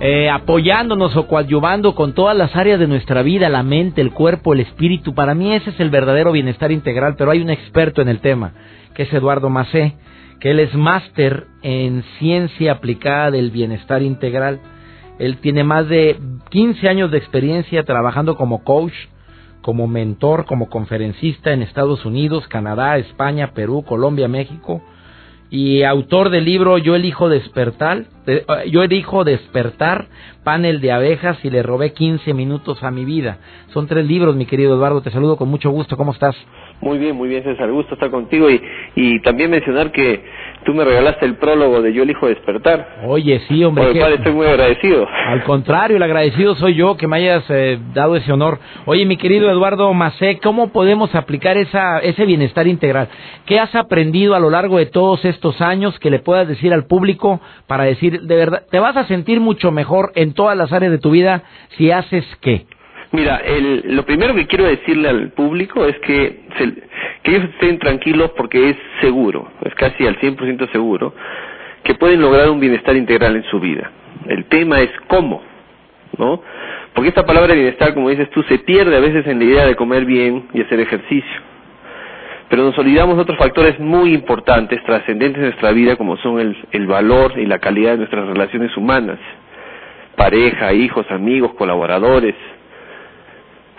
eh, 0.01 0.31
apoyándonos 0.31 1.15
o 1.17 1.27
coadyuvando 1.27 1.95
con 1.95 2.15
todas 2.15 2.35
las 2.35 2.57
áreas 2.57 2.81
de 2.81 2.87
nuestra 2.87 3.23
vida, 3.23 3.51
la 3.51 3.63
mente, 3.63 4.01
el 4.01 4.13
cuerpo, 4.13 4.55
el 4.55 4.61
espíritu. 4.61 5.15
Para 5.15 5.35
mí 5.35 5.53
ese 5.53 5.69
es 5.69 5.81
el 5.81 5.91
verdadero 5.91 6.33
bienestar 6.33 6.73
integral, 6.73 7.15
pero 7.19 7.31
hay 7.31 7.43
un 7.43 7.51
experto 7.51 8.01
en 8.01 8.09
el 8.09 8.21
tema, 8.21 8.55
que 8.95 9.03
es 9.03 9.13
Eduardo 9.13 9.51
Macé, 9.51 9.97
que 10.41 10.51
él 10.51 10.59
es 10.59 10.75
máster 10.75 11.47
en 11.63 12.05
ciencia 12.19 12.73
aplicada 12.73 13.31
del 13.31 13.51
bienestar 13.51 14.01
integral. 14.01 14.61
Él 15.19 15.37
tiene 15.37 15.63
más 15.63 15.89
de 15.91 16.19
15 16.49 16.89
años 16.89 17.11
de 17.11 17.19
experiencia 17.19 17.85
trabajando 17.85 18.35
como 18.35 18.65
coach, 18.65 18.95
como 19.63 19.87
mentor, 19.87 20.45
como 20.45 20.69
conferencista 20.69 21.53
en 21.53 21.63
Estados 21.63 22.05
Unidos, 22.05 22.47
Canadá, 22.49 22.99
España, 22.99 23.53
Perú, 23.55 23.85
Colombia, 23.87 24.29
México 24.29 24.83
y 25.53 25.83
autor 25.83 26.31
del 26.31 26.47
libro 26.47 26.79
Yo 26.79 26.97
elijo 26.97 27.29
despertar, 27.29 28.05
eh, 28.27 28.43
Yo 28.71 28.83
elijo 28.83 29.23
despertar, 29.23 30.07
panel 30.43 30.81
de 30.81 30.93
abejas 30.93 31.45
y 31.45 31.51
le 31.51 31.63
robé 31.63 31.93
15 31.93 32.33
minutos 32.33 32.83
a 32.83 32.91
mi 32.91 33.05
vida. 33.05 33.37
Son 33.69 33.87
tres 33.87 34.07
libros, 34.07 34.35
mi 34.35 34.47
querido 34.47 34.75
Eduardo, 34.75 35.03
te 35.03 35.11
saludo 35.11 35.37
con 35.37 35.51
mucho 35.51 35.71
gusto, 35.71 35.99
¿cómo 35.99 36.13
estás? 36.13 36.35
Muy 36.81 36.97
bien, 36.97 37.15
muy 37.15 37.29
bien, 37.29 37.45
César, 37.45 37.71
gusto 37.71 37.95
estar 37.95 38.11
contigo 38.11 38.51
y, 38.51 38.63
y 38.97 39.21
también 39.21 39.51
mencionar 39.51 39.93
que 39.93 40.25
tú 40.65 40.75
me 40.75 40.85
regalaste 40.85 41.27
el 41.27 41.37
prólogo 41.37 41.83
de 41.83 41.93
Yo 41.93 42.03
elijo 42.03 42.27
despertar. 42.29 43.01
Oye, 43.07 43.41
sí, 43.49 43.63
hombre. 43.65 43.85
Por 43.85 43.93
el 43.93 44.01
cual 44.01 44.13
estoy 44.15 44.33
muy 44.33 44.47
agradecido. 44.47 45.07
Al 45.09 45.45
contrario, 45.45 45.97
el 45.97 46.03
agradecido 46.03 46.55
soy 46.57 46.75
yo 46.75 46.97
que 46.97 47.07
me 47.07 47.17
hayas 47.17 47.45
eh, 47.49 47.79
dado 47.95 48.17
ese 48.17 48.33
honor. 48.33 48.59
Oye, 48.87 49.05
mi 49.07 49.17
querido 49.17 49.51
Eduardo 49.51 49.93
Macé, 49.95 50.39
¿cómo 50.43 50.73
podemos 50.73 51.15
aplicar 51.15 51.57
esa, 51.57 51.99
ese 51.99 52.25
bienestar 52.25 52.67
integral? 52.67 53.09
¿Qué 53.47 53.59
has 53.59 53.75
aprendido 53.75 54.35
a 54.35 54.41
lo 54.41 54.51
largo 54.51 54.79
de 54.79 54.87
todos 54.87 55.25
estos 55.25 55.61
años 55.61 55.99
que 55.99 56.11
le 56.11 56.19
puedas 56.19 56.49
decir 56.49 56.73
al 56.73 56.87
público 56.87 57.41
para 57.67 57.85
decir, 57.85 58.23
de 58.23 58.37
verdad, 58.37 58.63
te 58.71 58.79
vas 58.79 58.97
a 58.97 59.07
sentir 59.07 59.41
mucho 59.41 59.71
mejor 59.71 60.13
en 60.15 60.35
todas 60.35 60.57
las 60.57 60.73
áreas 60.73 60.93
de 60.93 60.99
tu 60.99 61.11
vida 61.11 61.43
si 61.77 61.91
haces 61.91 62.25
qué? 62.41 62.67
Mira, 63.13 63.37
el, 63.45 63.95
lo 63.95 64.05
primero 64.07 64.35
que 64.35 64.47
quiero 64.47 64.65
decirle 64.65 65.11
al 65.11 65.33
público 65.33 65.85
es 65.85 65.99
que, 65.99 66.41
que 67.23 67.31
ellos 67.31 67.51
estén 67.51 67.79
tranquilos 67.79 68.31
porque 68.37 68.71
es 68.71 68.77
seguro, 69.01 69.49
es 69.65 69.75
casi 69.75 70.07
al 70.07 70.19
100% 70.19 70.71
seguro, 70.73 71.15
que 71.85 71.95
pueden 71.95 72.21
lograr 72.21 72.51
un 72.51 72.61
bienestar 72.61 72.97
integral 72.97 73.37
en 73.37 73.45
su 73.45 73.61
vida. 73.61 73.91
El 74.27 74.45
tema 74.47 74.81
es 74.81 74.91
cómo, 75.09 75.43
¿no? 76.19 76.43
Porque 76.95 77.09
esta 77.09 77.25
palabra 77.25 77.55
bienestar, 77.55 77.95
como 77.95 78.11
dices 78.11 78.31
tú, 78.31 78.43
se 78.45 78.59
pierde 78.59 78.97
a 78.97 79.01
veces 79.01 79.27
en 79.27 79.39
la 79.39 79.45
idea 79.45 79.67
de 79.67 79.77
comer 79.77 80.05
bien 80.05 80.45
y 80.53 80.61
hacer 80.63 80.81
ejercicio. 80.81 81.41
Pero 82.49 82.65
nos 82.65 82.77
olvidamos 82.77 83.17
de 83.17 83.23
otros 83.23 83.39
factores 83.39 83.79
muy 83.81 84.13
importantes, 84.13 84.83
trascendentes 84.85 85.39
en 85.39 85.49
nuestra 85.49 85.73
vida, 85.73 85.97
como 85.97 86.19
son 86.19 86.39
el, 86.39 86.57
el 86.73 86.87
valor 86.87 87.33
y 87.39 87.47
la 87.47 87.59
calidad 87.59 87.93
de 87.93 87.99
nuestras 87.99 88.27
relaciones 88.27 88.77
humanas. 88.77 89.19
Pareja, 90.17 90.73
hijos, 90.75 91.11
amigos, 91.11 91.55
colaboradores, 91.55 92.35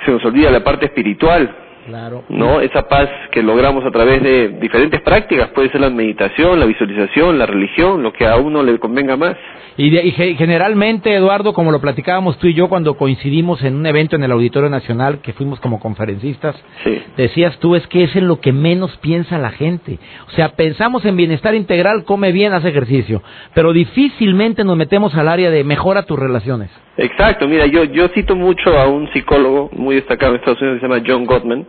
se 0.04 0.12
nos 0.12 0.26
olvida 0.26 0.50
la 0.50 0.64
parte 0.64 0.88
espiritual, 0.88 1.50
Claro. 1.86 2.24
¿no? 2.30 2.62
Esa 2.62 2.88
paz 2.88 3.10
que 3.32 3.44
logramos 3.44 3.86
a 3.86 3.92
través 3.92 4.22
de 4.24 4.50
diferentes 4.60 5.02
prácticas, 5.02 5.50
puede 5.50 5.70
ser 5.70 5.82
la 5.82 5.90
meditación, 5.90 6.60
la 6.60 6.66
visualización, 6.66 7.38
la 7.38 7.46
religión, 7.46 8.02
lo 8.02 8.14
que 8.14 8.26
a 8.26 8.38
uno 8.38 8.64
le 8.64 8.80
convenga 8.80 9.18
más. 9.18 9.36
Y, 9.76 9.98
y, 9.98 10.12
generalmente, 10.12 11.14
Eduardo, 11.14 11.54
como 11.54 11.72
lo 11.72 11.82
platicábamos 11.82 12.38
tú 12.38 12.48
y 12.48 12.54
yo 12.54 12.70
cuando 12.70 12.96
coincidimos 12.96 13.64
en 13.64 13.76
un 13.76 13.86
evento 13.88 14.16
en 14.16 14.24
el 14.24 14.32
Auditorio 14.32 14.70
Nacional, 14.70 15.20
que 15.22 15.34
fuimos 15.34 15.60
como 15.60 15.80
conferencistas, 15.80 16.56
sí. 16.84 17.02
decías 17.18 17.58
tú, 17.58 17.76
es 17.76 17.86
que 17.88 18.04
es 18.04 18.16
en 18.16 18.28
lo 18.28 18.40
que 18.40 18.52
menos 18.52 18.96
piensa 18.98 19.40
la 19.40 19.50
gente. 19.50 19.98
O 20.28 20.32
sea, 20.32 20.50
pensamos 20.50 21.04
en 21.06 21.18
bienestar 21.18 21.56
integral, 21.56 22.04
come 22.04 22.32
bien, 22.32 22.54
hace 22.54 22.70
ejercicio, 22.70 23.24
pero 23.56 23.74
difícilmente 23.74 24.64
nos 24.64 24.78
metemos 24.78 25.16
al 25.16 25.28
área 25.28 25.50
de 25.50 25.64
mejora 25.64 26.04
tus 26.04 26.20
relaciones. 26.20 26.70
Exacto, 26.96 27.48
mira, 27.48 27.66
yo, 27.66 27.86
yo 27.86 28.08
cito 28.10 28.36
mucho 28.36 28.78
a 28.78 28.88
un 28.88 29.12
psicólogo 29.14 29.72
muy 29.74 29.96
destacado 29.96 30.34
en 30.34 30.40
Estados 30.40 30.62
Unidos 30.62 30.80
que 30.80 30.86
se 30.86 30.94
llama 30.94 31.04
John 31.06 31.26
Gottman, 31.26 31.66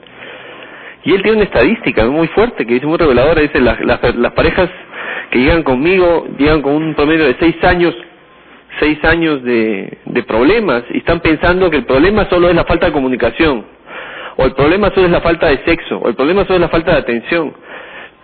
y 1.05 1.13
él 1.13 1.23
tiene 1.23 1.37
una 1.37 1.45
estadística 1.45 2.07
muy 2.07 2.29
fuerte 2.29 2.67
que 2.67 2.75
dice 2.75 2.87
muy 2.87 2.97
reveladora, 2.97 3.43
dice 3.43 3.61
las, 3.61 4.33
parejas 4.33 4.71
que 5.31 5.39
llegan 5.39 5.63
conmigo 5.63 6.27
llegan 6.39 6.63
con 6.63 6.75
un 6.75 6.95
promedio 6.95 7.27
de 7.27 7.37
seis 7.39 7.57
años, 7.63 7.95
seis 8.81 8.99
años 9.05 9.43
de, 9.43 9.99
de 10.07 10.23
problemas 10.23 10.85
y 10.91 10.99
están 10.99 11.21
pensando 11.21 11.71
que 11.71 11.77
el 11.79 11.85
problema 11.85 12.27
solo 12.31 12.49
es 12.49 12.55
la 12.55 12.65
falta 12.65 12.87
de 12.87 12.93
comunicación, 12.93 13.65
o 14.37 14.45
el 14.45 14.53
problema 14.53 14.91
solo 14.95 15.07
es 15.07 15.13
la 15.13 15.21
falta 15.21 15.49
de 15.49 15.59
sexo, 15.65 15.99
o 15.99 16.09
el 16.09 16.15
problema 16.15 16.45
solo 16.45 16.57
es 16.57 16.61
la 16.63 16.69
falta 16.69 16.93
de 16.93 16.99
atención. 16.99 17.53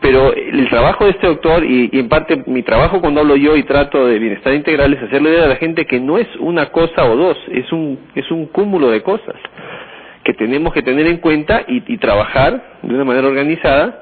Pero 0.00 0.32
el 0.32 0.66
trabajo 0.70 1.04
de 1.04 1.10
este 1.10 1.26
doctor, 1.26 1.62
y, 1.62 1.90
y, 1.92 1.98
en 2.00 2.08
parte 2.08 2.42
mi 2.46 2.62
trabajo 2.62 3.02
cuando 3.02 3.20
hablo 3.20 3.36
yo 3.36 3.54
y 3.54 3.64
trato 3.64 4.06
de 4.06 4.18
bienestar 4.18 4.54
integral, 4.54 4.94
es 4.94 5.02
hacerle 5.02 5.30
ver 5.30 5.40
a 5.42 5.48
la 5.48 5.56
gente 5.56 5.84
que 5.84 6.00
no 6.00 6.16
es 6.16 6.26
una 6.38 6.70
cosa 6.70 7.04
o 7.04 7.16
dos, 7.16 7.36
es 7.52 7.70
un, 7.70 7.98
es 8.14 8.30
un 8.30 8.46
cúmulo 8.46 8.88
de 8.90 9.02
cosas 9.02 9.36
que 10.30 10.44
tenemos 10.44 10.72
que 10.72 10.82
tener 10.82 11.06
en 11.06 11.16
cuenta 11.16 11.64
y, 11.66 11.82
y 11.92 11.98
trabajar 11.98 12.78
de 12.82 12.94
una 12.94 13.04
manera 13.04 13.26
organizada, 13.26 14.00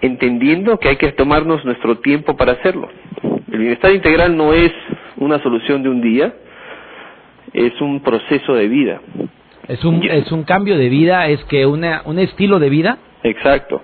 entendiendo 0.00 0.78
que 0.78 0.88
hay 0.88 0.96
que 0.96 1.10
tomarnos 1.12 1.64
nuestro 1.64 1.98
tiempo 1.98 2.36
para 2.36 2.52
hacerlo. 2.52 2.88
El 3.50 3.58
bienestar 3.58 3.92
integral 3.92 4.36
no 4.36 4.52
es 4.52 4.72
una 5.16 5.40
solución 5.40 5.82
de 5.82 5.88
un 5.88 6.00
día, 6.00 6.32
es 7.52 7.80
un 7.80 8.00
proceso 8.02 8.54
de 8.54 8.68
vida. 8.68 9.00
Es 9.66 9.84
un, 9.84 10.02
es 10.04 10.30
un 10.30 10.44
cambio 10.44 10.76
de 10.76 10.88
vida, 10.88 11.26
es 11.28 11.42
que 11.44 11.66
una, 11.66 12.02
un 12.04 12.18
estilo 12.18 12.58
de 12.58 12.68
vida. 12.68 12.98
Exacto. 13.22 13.82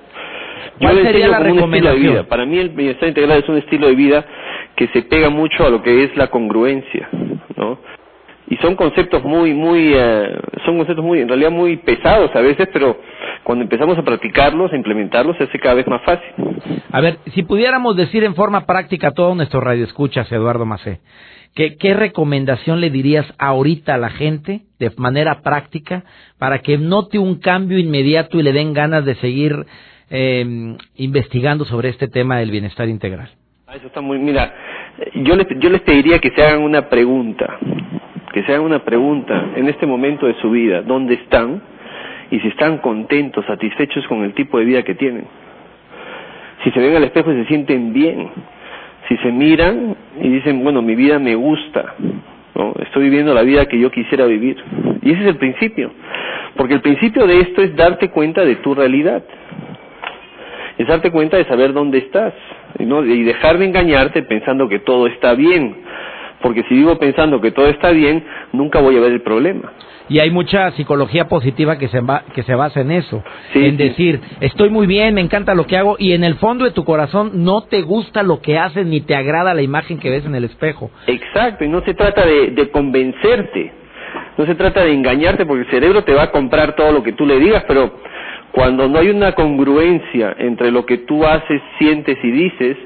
¿Cuál 0.79 0.99
Yo 0.99 1.03
sería 1.03 1.29
la 1.29 1.39
como 1.39 1.51
un 1.51 1.59
estilo 1.59 1.71
de 1.71 1.81
recomendación? 1.81 2.13
vida. 2.13 2.23
Para 2.29 2.47
mí 2.47 2.59
el 2.59 2.69
bienestar 2.69 3.09
integral 3.09 3.39
es 3.43 3.49
un 3.49 3.57
estilo 3.57 3.89
de 3.89 3.95
vida 3.95 4.25
que 4.77 4.87
se 4.89 5.03
pega 5.03 5.29
mucho 5.31 5.67
a 5.67 5.71
lo 5.71 5.83
que 5.83 6.05
es 6.05 6.17
la 6.17 6.29
congruencia, 6.29 7.09
¿no? 7.57 7.79
Y 8.51 8.57
son 8.57 8.75
conceptos 8.75 9.23
muy, 9.23 9.55
muy, 9.55 9.93
eh, 9.95 10.37
son 10.65 10.77
conceptos 10.77 11.05
muy, 11.05 11.21
en 11.21 11.29
realidad 11.29 11.53
muy 11.53 11.77
pesados 11.77 12.35
a 12.35 12.41
veces, 12.41 12.69
pero 12.73 12.99
cuando 13.45 13.63
empezamos 13.63 13.97
a 13.97 14.03
practicarlos, 14.03 14.73
a 14.73 14.77
implementarlos, 14.77 15.37
se 15.37 15.45
hace 15.45 15.59
cada 15.61 15.77
vez 15.77 15.87
más 15.87 16.03
fácil. 16.03 16.29
A 16.91 17.01
ver, 17.01 17.19
si 17.33 17.45
pudiéramos 17.45 17.97
decir 17.97 18.25
en 18.25 18.35
forma 18.35 18.67
práctica 18.67 19.09
a 19.09 19.13
todos 19.13 19.37
nuestros 19.37 19.63
radioescuchas, 19.63 20.31
Eduardo 20.33 20.67
Macé, 20.67 20.99
¿qué, 21.55 21.77
¿qué 21.77 21.95
recomendación 21.95 22.81
le 22.81 22.91
dirías 22.91 23.25
ahorita 23.39 23.95
a 23.95 23.99
la 23.99 24.11
gente 24.11 24.63
de 24.81 24.91
manera 24.97 25.43
práctica 25.43 26.03
para 26.39 26.59
que 26.59 26.77
note 26.77 27.21
un 27.21 27.37
cambio 27.37 27.79
inmediato 27.79 28.39
y 28.39 28.43
le 28.43 28.53
den 28.53 28.73
ganas 28.73 29.05
de 29.05 29.15
seguir 29.17 29.65
eh, 30.11 30.77
investigando 30.97 31.65
sobre 31.65 31.89
este 31.89 32.09
tema 32.09 32.39
del 32.39 32.51
bienestar 32.51 32.89
integral? 32.89 33.31
Ah, 33.69 33.77
Eso 33.77 33.87
está 33.87 34.01
muy, 34.01 34.19
mira, 34.19 34.53
yo 35.15 35.37
les, 35.37 35.47
yo 35.61 35.71
les 35.71 35.83
pediría 35.83 36.19
que 36.19 36.31
se 36.31 36.43
hagan 36.43 36.63
una 36.63 36.89
pregunta, 36.89 37.59
que 38.33 38.43
se 38.45 38.53
hagan 38.53 38.65
una 38.65 38.81
pregunta 38.81 39.51
en 39.57 39.69
este 39.69 39.87
momento 39.87 40.27
de 40.27 40.35
su 40.35 40.51
vida, 40.51 40.83
¿dónde 40.83 41.15
están? 41.15 41.61
Y 42.31 42.39
si 42.41 42.49
están 42.49 42.79
contentos, 42.79 43.45
satisfechos 43.47 44.07
con 44.07 44.23
el 44.23 44.35
tipo 44.35 44.59
de 44.59 44.65
vida 44.65 44.83
que 44.83 44.95
tienen. 44.95 45.25
Si 46.63 46.71
se 46.71 46.81
ven 46.81 46.95
al 46.95 47.05
espejo 47.05 47.33
y 47.33 47.43
se 47.43 47.47
sienten 47.47 47.93
bien. 47.93 48.29
Si 49.09 49.17
se 49.17 49.33
miran 49.33 49.97
y 50.21 50.29
dicen, 50.29 50.63
bueno, 50.63 50.83
mi 50.83 50.95
vida 50.95 51.19
me 51.19 51.35
gusta, 51.35 51.95
¿no? 52.55 52.75
estoy 52.83 53.05
viviendo 53.05 53.35
la 53.35 53.43
vida 53.43 53.67
que 53.67 53.79
yo 53.81 53.91
quisiera 53.91 54.27
vivir. 54.27 54.63
Y 55.03 55.11
ese 55.11 55.23
es 55.23 55.29
el 55.29 55.37
principio. 55.37 55.91
Porque 56.57 56.75
el 56.75 56.81
principio 56.81 57.27
de 57.27 57.41
esto 57.41 57.63
es 57.63 57.75
darte 57.75 58.11
cuenta 58.11 58.45
de 58.45 58.57
tu 58.57 58.75
realidad. 58.75 59.25
Es 60.79 60.87
darte 60.87 61.11
cuenta 61.11 61.37
de 61.37 61.47
saber 61.47 61.73
dónde 61.73 61.99
estás. 61.99 62.35
¿no? 62.79 63.05
Y 63.05 63.25
dejar 63.25 63.59
de 63.59 63.65
engañarte 63.65 64.23
pensando 64.23 64.69
que 64.69 64.79
todo 64.79 65.09
está 65.09 65.35
bien. 65.35 65.75
Porque 66.43 66.63
si 66.69 66.75
vivo 66.75 66.97
pensando 66.99 67.41
que 67.41 67.51
todo 67.51 67.67
está 67.67 67.91
bien, 67.91 68.25
nunca 68.53 68.81
voy 68.81 68.97
a 68.97 69.01
ver 69.01 69.13
el 69.13 69.23
problema. 69.23 69.73
Y 70.09 70.19
hay 70.19 70.31
mucha 70.31 70.71
psicología 70.73 71.29
positiva 71.29 71.79
que 71.79 71.89
se, 71.89 72.01
va, 72.01 72.25
que 72.35 72.43
se 72.43 72.55
basa 72.55 72.81
en 72.81 72.91
eso. 72.91 73.23
Sí, 73.53 73.65
en 73.65 73.77
sí. 73.77 73.85
decir, 73.85 74.21
estoy 74.41 74.69
muy 74.69 74.87
bien, 74.87 75.15
me 75.15 75.21
encanta 75.21 75.55
lo 75.55 75.67
que 75.67 75.77
hago, 75.77 75.97
y 75.99 76.13
en 76.13 76.25
el 76.25 76.35
fondo 76.37 76.65
de 76.65 76.73
tu 76.73 76.85
corazón 76.85 77.45
no 77.45 77.63
te 77.63 77.83
gusta 77.83 78.23
lo 78.23 78.41
que 78.41 78.59
haces 78.59 78.87
ni 78.87 79.03
te 79.03 79.15
agrada 79.15 79.55
la 79.55 79.63
imagen 79.63 79.99
que 79.99 80.11
ves 80.11 80.25
en 80.25 80.35
el 80.35 80.45
espejo. 80.45 80.91
Exacto, 81.07 81.65
y 81.65 81.69
no 81.69 81.83
se 81.83 81.95
trata 81.95 82.27
de, 82.27 82.49
de 82.49 82.71
convencerte, 82.71 83.73
no 84.37 84.47
se 84.47 84.55
trata 84.55 84.83
de 84.83 84.93
engañarte 84.93 85.47
porque 85.47 85.63
el 85.63 85.71
cerebro 85.71 86.03
te 86.03 86.15
va 86.15 86.25
a 86.25 86.31
comprar 86.31 86.75
todo 86.75 86.91
lo 86.91 87.03
que 87.03 87.13
tú 87.13 87.25
le 87.27 87.39
digas, 87.39 87.65
pero 87.69 87.93
cuando 88.53 88.89
no 88.89 88.99
hay 88.99 89.11
una 89.11 89.33
congruencia 89.33 90.35
entre 90.39 90.73
lo 90.73 90.85
que 90.87 90.99
tú 90.99 91.25
haces, 91.25 91.63
sientes 91.79 92.19
y 92.23 92.31
dices, 92.31 92.77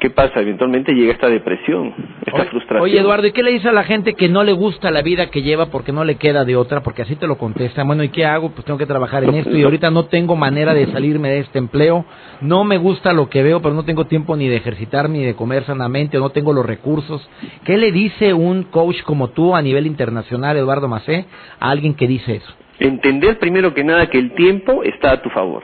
¿qué 0.00 0.10
pasa? 0.10 0.40
Eventualmente 0.40 0.92
llega 0.92 1.12
esta 1.12 1.28
depresión, 1.28 1.94
esta 2.24 2.40
Oye, 2.40 2.50
frustración. 2.50 2.82
Oye, 2.82 2.98
Eduardo, 2.98 3.26
¿y 3.26 3.32
qué 3.32 3.42
le 3.42 3.52
dice 3.52 3.68
a 3.68 3.72
la 3.72 3.84
gente 3.84 4.14
que 4.14 4.28
no 4.28 4.44
le 4.44 4.52
gusta 4.52 4.90
la 4.90 5.02
vida 5.02 5.30
que 5.30 5.42
lleva 5.42 5.66
porque 5.66 5.92
no 5.92 6.04
le 6.04 6.16
queda 6.16 6.44
de 6.44 6.56
otra? 6.56 6.82
Porque 6.82 7.02
así 7.02 7.16
te 7.16 7.26
lo 7.26 7.38
contestan. 7.38 7.86
Bueno, 7.86 8.02
¿y 8.02 8.10
qué 8.10 8.24
hago? 8.24 8.50
Pues 8.50 8.64
tengo 8.64 8.78
que 8.78 8.86
trabajar 8.86 9.24
en 9.24 9.34
esto 9.34 9.56
y 9.56 9.62
ahorita 9.62 9.90
no 9.90 10.06
tengo 10.06 10.36
manera 10.36 10.74
de 10.74 10.86
salirme 10.92 11.30
de 11.30 11.40
este 11.40 11.58
empleo. 11.58 12.04
No 12.40 12.64
me 12.64 12.78
gusta 12.78 13.12
lo 13.12 13.28
que 13.28 13.42
veo, 13.42 13.60
pero 13.60 13.74
no 13.74 13.84
tengo 13.84 14.06
tiempo 14.06 14.36
ni 14.36 14.48
de 14.48 14.56
ejercitar 14.56 15.08
ni 15.08 15.24
de 15.24 15.34
comer 15.34 15.64
sanamente, 15.64 16.18
o 16.18 16.20
no 16.20 16.30
tengo 16.30 16.52
los 16.52 16.66
recursos. 16.66 17.28
¿Qué 17.64 17.76
le 17.76 17.92
dice 17.92 18.34
un 18.34 18.64
coach 18.64 19.02
como 19.02 19.28
tú 19.30 19.54
a 19.54 19.62
nivel 19.62 19.86
internacional, 19.86 20.56
Eduardo 20.56 20.88
Macé, 20.88 21.26
a 21.58 21.70
alguien 21.70 21.94
que 21.94 22.06
dice 22.06 22.36
eso? 22.36 22.54
Entender 22.78 23.38
primero 23.38 23.72
que 23.72 23.84
nada 23.84 24.08
que 24.08 24.18
el 24.18 24.34
tiempo 24.34 24.82
está 24.82 25.12
a 25.12 25.22
tu 25.22 25.30
favor. 25.30 25.62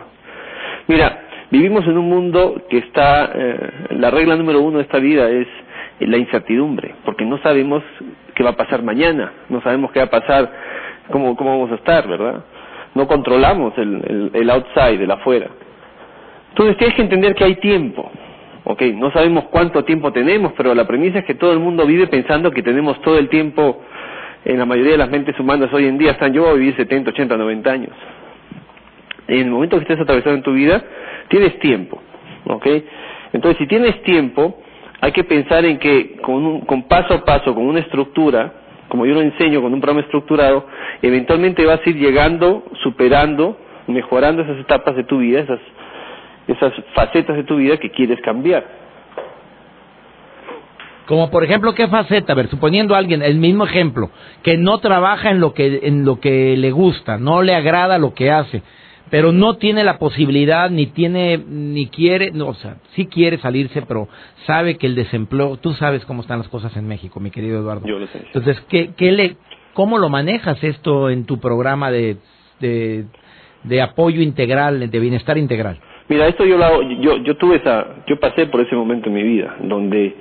Mira, 0.88 1.28
vivimos 1.52 1.86
en 1.86 1.98
un 1.98 2.08
mundo 2.08 2.62
que 2.70 2.78
está, 2.78 3.30
eh, 3.34 3.70
la 3.90 4.10
regla 4.10 4.36
número 4.36 4.62
uno 4.62 4.78
de 4.78 4.84
esta 4.84 4.98
vida 4.98 5.28
es 5.28 5.46
la 6.00 6.16
incertidumbre, 6.16 6.94
porque 7.04 7.26
no 7.26 7.38
sabemos 7.42 7.82
qué 8.34 8.42
va 8.42 8.50
a 8.50 8.56
pasar 8.56 8.82
mañana, 8.82 9.32
no 9.50 9.60
sabemos 9.60 9.92
qué 9.92 9.98
va 10.00 10.06
a 10.06 10.10
pasar, 10.10 10.50
cómo, 11.10 11.36
cómo 11.36 11.50
vamos 11.50 11.70
a 11.70 11.74
estar, 11.74 12.08
¿verdad? 12.08 12.42
No 12.94 13.06
controlamos 13.06 13.76
el, 13.76 14.30
el, 14.32 14.50
outside, 14.50 15.02
el 15.02 15.10
afuera. 15.10 15.48
Entonces 16.48 16.78
tienes 16.78 16.96
que 16.96 17.02
entender 17.02 17.34
que 17.34 17.44
hay 17.44 17.56
tiempo. 17.56 18.10
¿ok? 18.64 18.82
No 18.94 19.12
sabemos 19.12 19.44
cuánto 19.50 19.84
tiempo 19.84 20.10
tenemos, 20.10 20.54
pero 20.56 20.74
la 20.74 20.86
premisa 20.86 21.18
es 21.18 21.24
que 21.26 21.34
todo 21.34 21.52
el 21.52 21.58
mundo 21.58 21.86
vive 21.86 22.06
pensando 22.06 22.50
que 22.50 22.62
tenemos 22.62 23.00
todo 23.02 23.18
el 23.18 23.28
tiempo, 23.28 23.82
en 24.46 24.58
la 24.58 24.64
mayoría 24.64 24.92
de 24.92 24.98
las 24.98 25.10
mentes 25.10 25.38
humanas 25.38 25.70
hoy 25.72 25.86
en 25.86 25.98
día 25.98 26.12
están, 26.12 26.32
yo 26.32 26.42
voy 26.42 26.50
a 26.50 26.54
vivir 26.54 26.76
70, 26.76 27.10
80, 27.10 27.36
90 27.36 27.70
años. 27.70 27.92
En 29.28 29.40
el 29.40 29.50
momento 29.50 29.76
que 29.76 29.82
estés 29.82 30.00
atravesando 30.00 30.36
en 30.38 30.42
tu 30.42 30.52
vida, 30.52 30.82
tienes 31.28 31.58
tiempo, 31.58 32.00
¿ok? 32.46 32.66
Entonces, 33.32 33.58
si 33.58 33.66
tienes 33.66 34.02
tiempo, 34.02 34.60
hay 35.00 35.12
que 35.12 35.24
pensar 35.24 35.64
en 35.64 35.78
que 35.78 36.16
con, 36.22 36.34
un, 36.34 36.60
con 36.62 36.84
paso 36.84 37.14
a 37.14 37.24
paso, 37.24 37.54
con 37.54 37.66
una 37.66 37.80
estructura, 37.80 38.52
como 38.88 39.06
yo 39.06 39.14
lo 39.14 39.22
enseño, 39.22 39.62
con 39.62 39.72
un 39.72 39.80
programa 39.80 40.04
estructurado, 40.04 40.66
eventualmente 41.00 41.64
vas 41.64 41.80
a 41.84 41.90
ir 41.90 41.96
llegando, 41.96 42.64
superando, 42.82 43.56
mejorando 43.86 44.42
esas 44.42 44.58
etapas 44.58 44.94
de 44.96 45.04
tu 45.04 45.18
vida, 45.18 45.40
esas 45.40 45.60
esas 46.46 46.72
facetas 46.94 47.36
de 47.36 47.44
tu 47.44 47.56
vida 47.56 47.76
que 47.76 47.90
quieres 47.90 48.20
cambiar. 48.20 48.82
Como 51.06 51.30
por 51.30 51.44
ejemplo, 51.44 51.74
¿qué 51.74 51.88
faceta? 51.88 52.32
A 52.32 52.36
ver, 52.36 52.48
suponiendo 52.48 52.94
a 52.94 52.98
alguien, 52.98 53.22
el 53.22 53.36
mismo 53.36 53.64
ejemplo, 53.64 54.10
que 54.42 54.56
no 54.56 54.78
trabaja 54.78 55.30
en 55.30 55.40
lo 55.40 55.52
que, 55.52 55.80
en 55.82 56.04
lo 56.04 56.20
que 56.20 56.56
le 56.56 56.70
gusta, 56.70 57.18
no 57.18 57.42
le 57.42 57.54
agrada 57.54 57.98
lo 57.98 58.14
que 58.14 58.30
hace, 58.30 58.62
pero 59.12 59.30
no 59.30 59.58
tiene 59.58 59.84
la 59.84 59.98
posibilidad, 59.98 60.70
ni 60.70 60.86
tiene, 60.86 61.36
ni 61.36 61.88
quiere, 61.88 62.30
no, 62.30 62.46
o 62.46 62.54
sea, 62.54 62.76
sí 62.94 63.08
quiere 63.08 63.36
salirse, 63.36 63.82
pero 63.82 64.08
sabe 64.46 64.78
que 64.78 64.86
el 64.86 64.94
desempleo, 64.94 65.58
tú 65.58 65.74
sabes 65.74 66.02
cómo 66.06 66.22
están 66.22 66.38
las 66.38 66.48
cosas 66.48 66.74
en 66.78 66.88
México, 66.88 67.20
mi 67.20 67.30
querido 67.30 67.60
Eduardo. 67.60 67.86
Yo 67.86 67.98
lo 67.98 68.06
sé. 68.06 68.22
Entonces, 68.24 68.58
¿qué, 68.70 68.92
qué 68.96 69.12
le, 69.12 69.36
¿cómo 69.74 69.98
lo 69.98 70.08
manejas 70.08 70.64
esto 70.64 71.10
en 71.10 71.26
tu 71.26 71.38
programa 71.40 71.90
de, 71.90 72.16
de, 72.58 73.04
de 73.64 73.82
apoyo 73.82 74.22
integral, 74.22 74.90
de 74.90 74.98
bienestar 74.98 75.36
integral? 75.36 75.78
Mira, 76.08 76.26
esto 76.26 76.46
yo 76.46 76.56
lo 76.56 76.64
hago, 76.64 76.80
yo, 76.80 77.18
yo 77.18 77.36
tuve 77.36 77.56
esa, 77.56 77.86
yo 78.06 78.18
pasé 78.18 78.46
por 78.46 78.62
ese 78.62 78.74
momento 78.74 79.10
en 79.10 79.14
mi 79.14 79.24
vida, 79.24 79.56
donde 79.60 80.16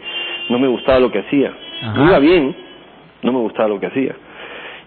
no 0.50 0.60
me 0.60 0.68
gustaba 0.68 1.00
lo 1.00 1.10
que 1.14 1.20
hacía. 1.20 1.54
Ajá. 1.82 2.08
Iba 2.10 2.20
bien, 2.20 2.54
no 3.24 3.32
me 3.32 3.40
gustaba 3.40 3.70
lo 3.70 3.80
que 3.80 3.88
hacía. 3.88 4.18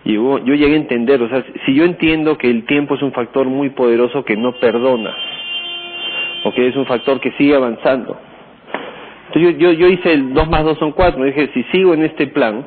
Y 0.05 0.15
yo, 0.15 0.39
yo 0.39 0.55
llegué 0.55 0.75
a 0.75 0.79
entender, 0.79 1.23
o 1.23 1.29
sea, 1.29 1.45
si 1.65 1.75
yo 1.75 1.85
entiendo 1.85 2.37
que 2.37 2.51
el 2.51 2.67
tiempo 2.67 2.95
es 2.95 3.03
un 3.03 3.13
factor 3.13 3.47
muy 3.47 3.71
poderoso 3.71 4.25
que 4.25 4.37
no 4.37 4.53
perdona, 4.53 5.15
o 6.45 6.53
que 6.53 6.69
es 6.69 6.77
un 6.77 6.87
factor 6.87 7.21
que 7.21 7.33
sigue 7.33 7.55
avanzando. 7.55 8.19
Entonces 9.29 9.59
yo, 9.59 9.71
yo, 9.71 9.73
yo 9.73 9.89
hice 9.89 10.13
el 10.13 10.35
2 10.35 10.49
más 10.49 10.65
2 10.65 10.79
son 10.79 10.93
4, 10.93 11.25
dije, 11.25 11.51
si 11.55 11.63
sigo 11.65 11.95
en 11.95 12.03
este 12.03 12.27
plan, 12.27 12.65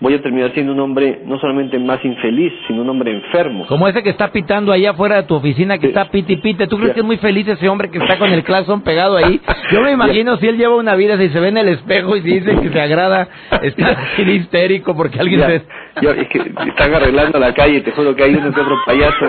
voy 0.00 0.14
a 0.14 0.22
terminar 0.22 0.52
siendo 0.54 0.72
un 0.72 0.80
hombre 0.80 1.20
no 1.24 1.38
solamente 1.40 1.78
más 1.78 2.04
infeliz, 2.04 2.52
sino 2.66 2.82
un 2.82 2.88
hombre 2.88 3.10
enfermo. 3.12 3.66
Como 3.66 3.88
ese 3.88 4.02
que 4.02 4.10
está 4.10 4.30
pitando 4.30 4.70
allá 4.72 4.90
afuera 4.90 5.16
de 5.16 5.22
tu 5.24 5.34
oficina, 5.34 5.76
que 5.78 5.86
Sí. 5.86 5.88
está 5.88 6.10
piti 6.10 6.36
pite. 6.36 6.66
¿Tú 6.68 6.76
crees 6.78 6.94
que 6.94 7.00
es 7.00 7.06
muy 7.06 7.16
feliz 7.16 7.48
ese 7.48 7.68
hombre 7.68 7.90
que 7.90 7.98
está 7.98 8.16
con 8.18 8.30
el 8.30 8.44
claxon 8.44 8.82
pegado 8.82 9.16
ahí? 9.16 9.40
Yo 9.72 9.80
me 9.82 9.90
imagino 9.92 10.36
si 10.36 10.46
él 10.46 10.56
lleva 10.56 10.76
una 10.76 10.94
vida, 10.94 11.16
si 11.18 11.28
se 11.30 11.40
ve 11.40 11.48
en 11.48 11.56
el 11.58 11.68
espejo 11.68 12.16
y 12.16 12.22
si 12.22 12.40
dice 12.40 12.60
que 12.60 12.68
se 12.70 12.80
agrada, 12.80 13.28
está 13.62 13.96
histérico 14.22 14.94
porque 14.96 15.18
alguien 15.18 15.40
se... 15.40 15.56
es 15.56 16.28
que 16.28 16.38
están 16.68 16.94
arreglando 16.94 17.38
la 17.38 17.52
calle, 17.54 17.80
te 17.80 17.90
juro 17.92 18.14
que 18.14 18.22
hay 18.24 18.34
uno 18.34 18.52
que 18.52 18.60
otro 18.60 18.76
payaso. 18.86 19.26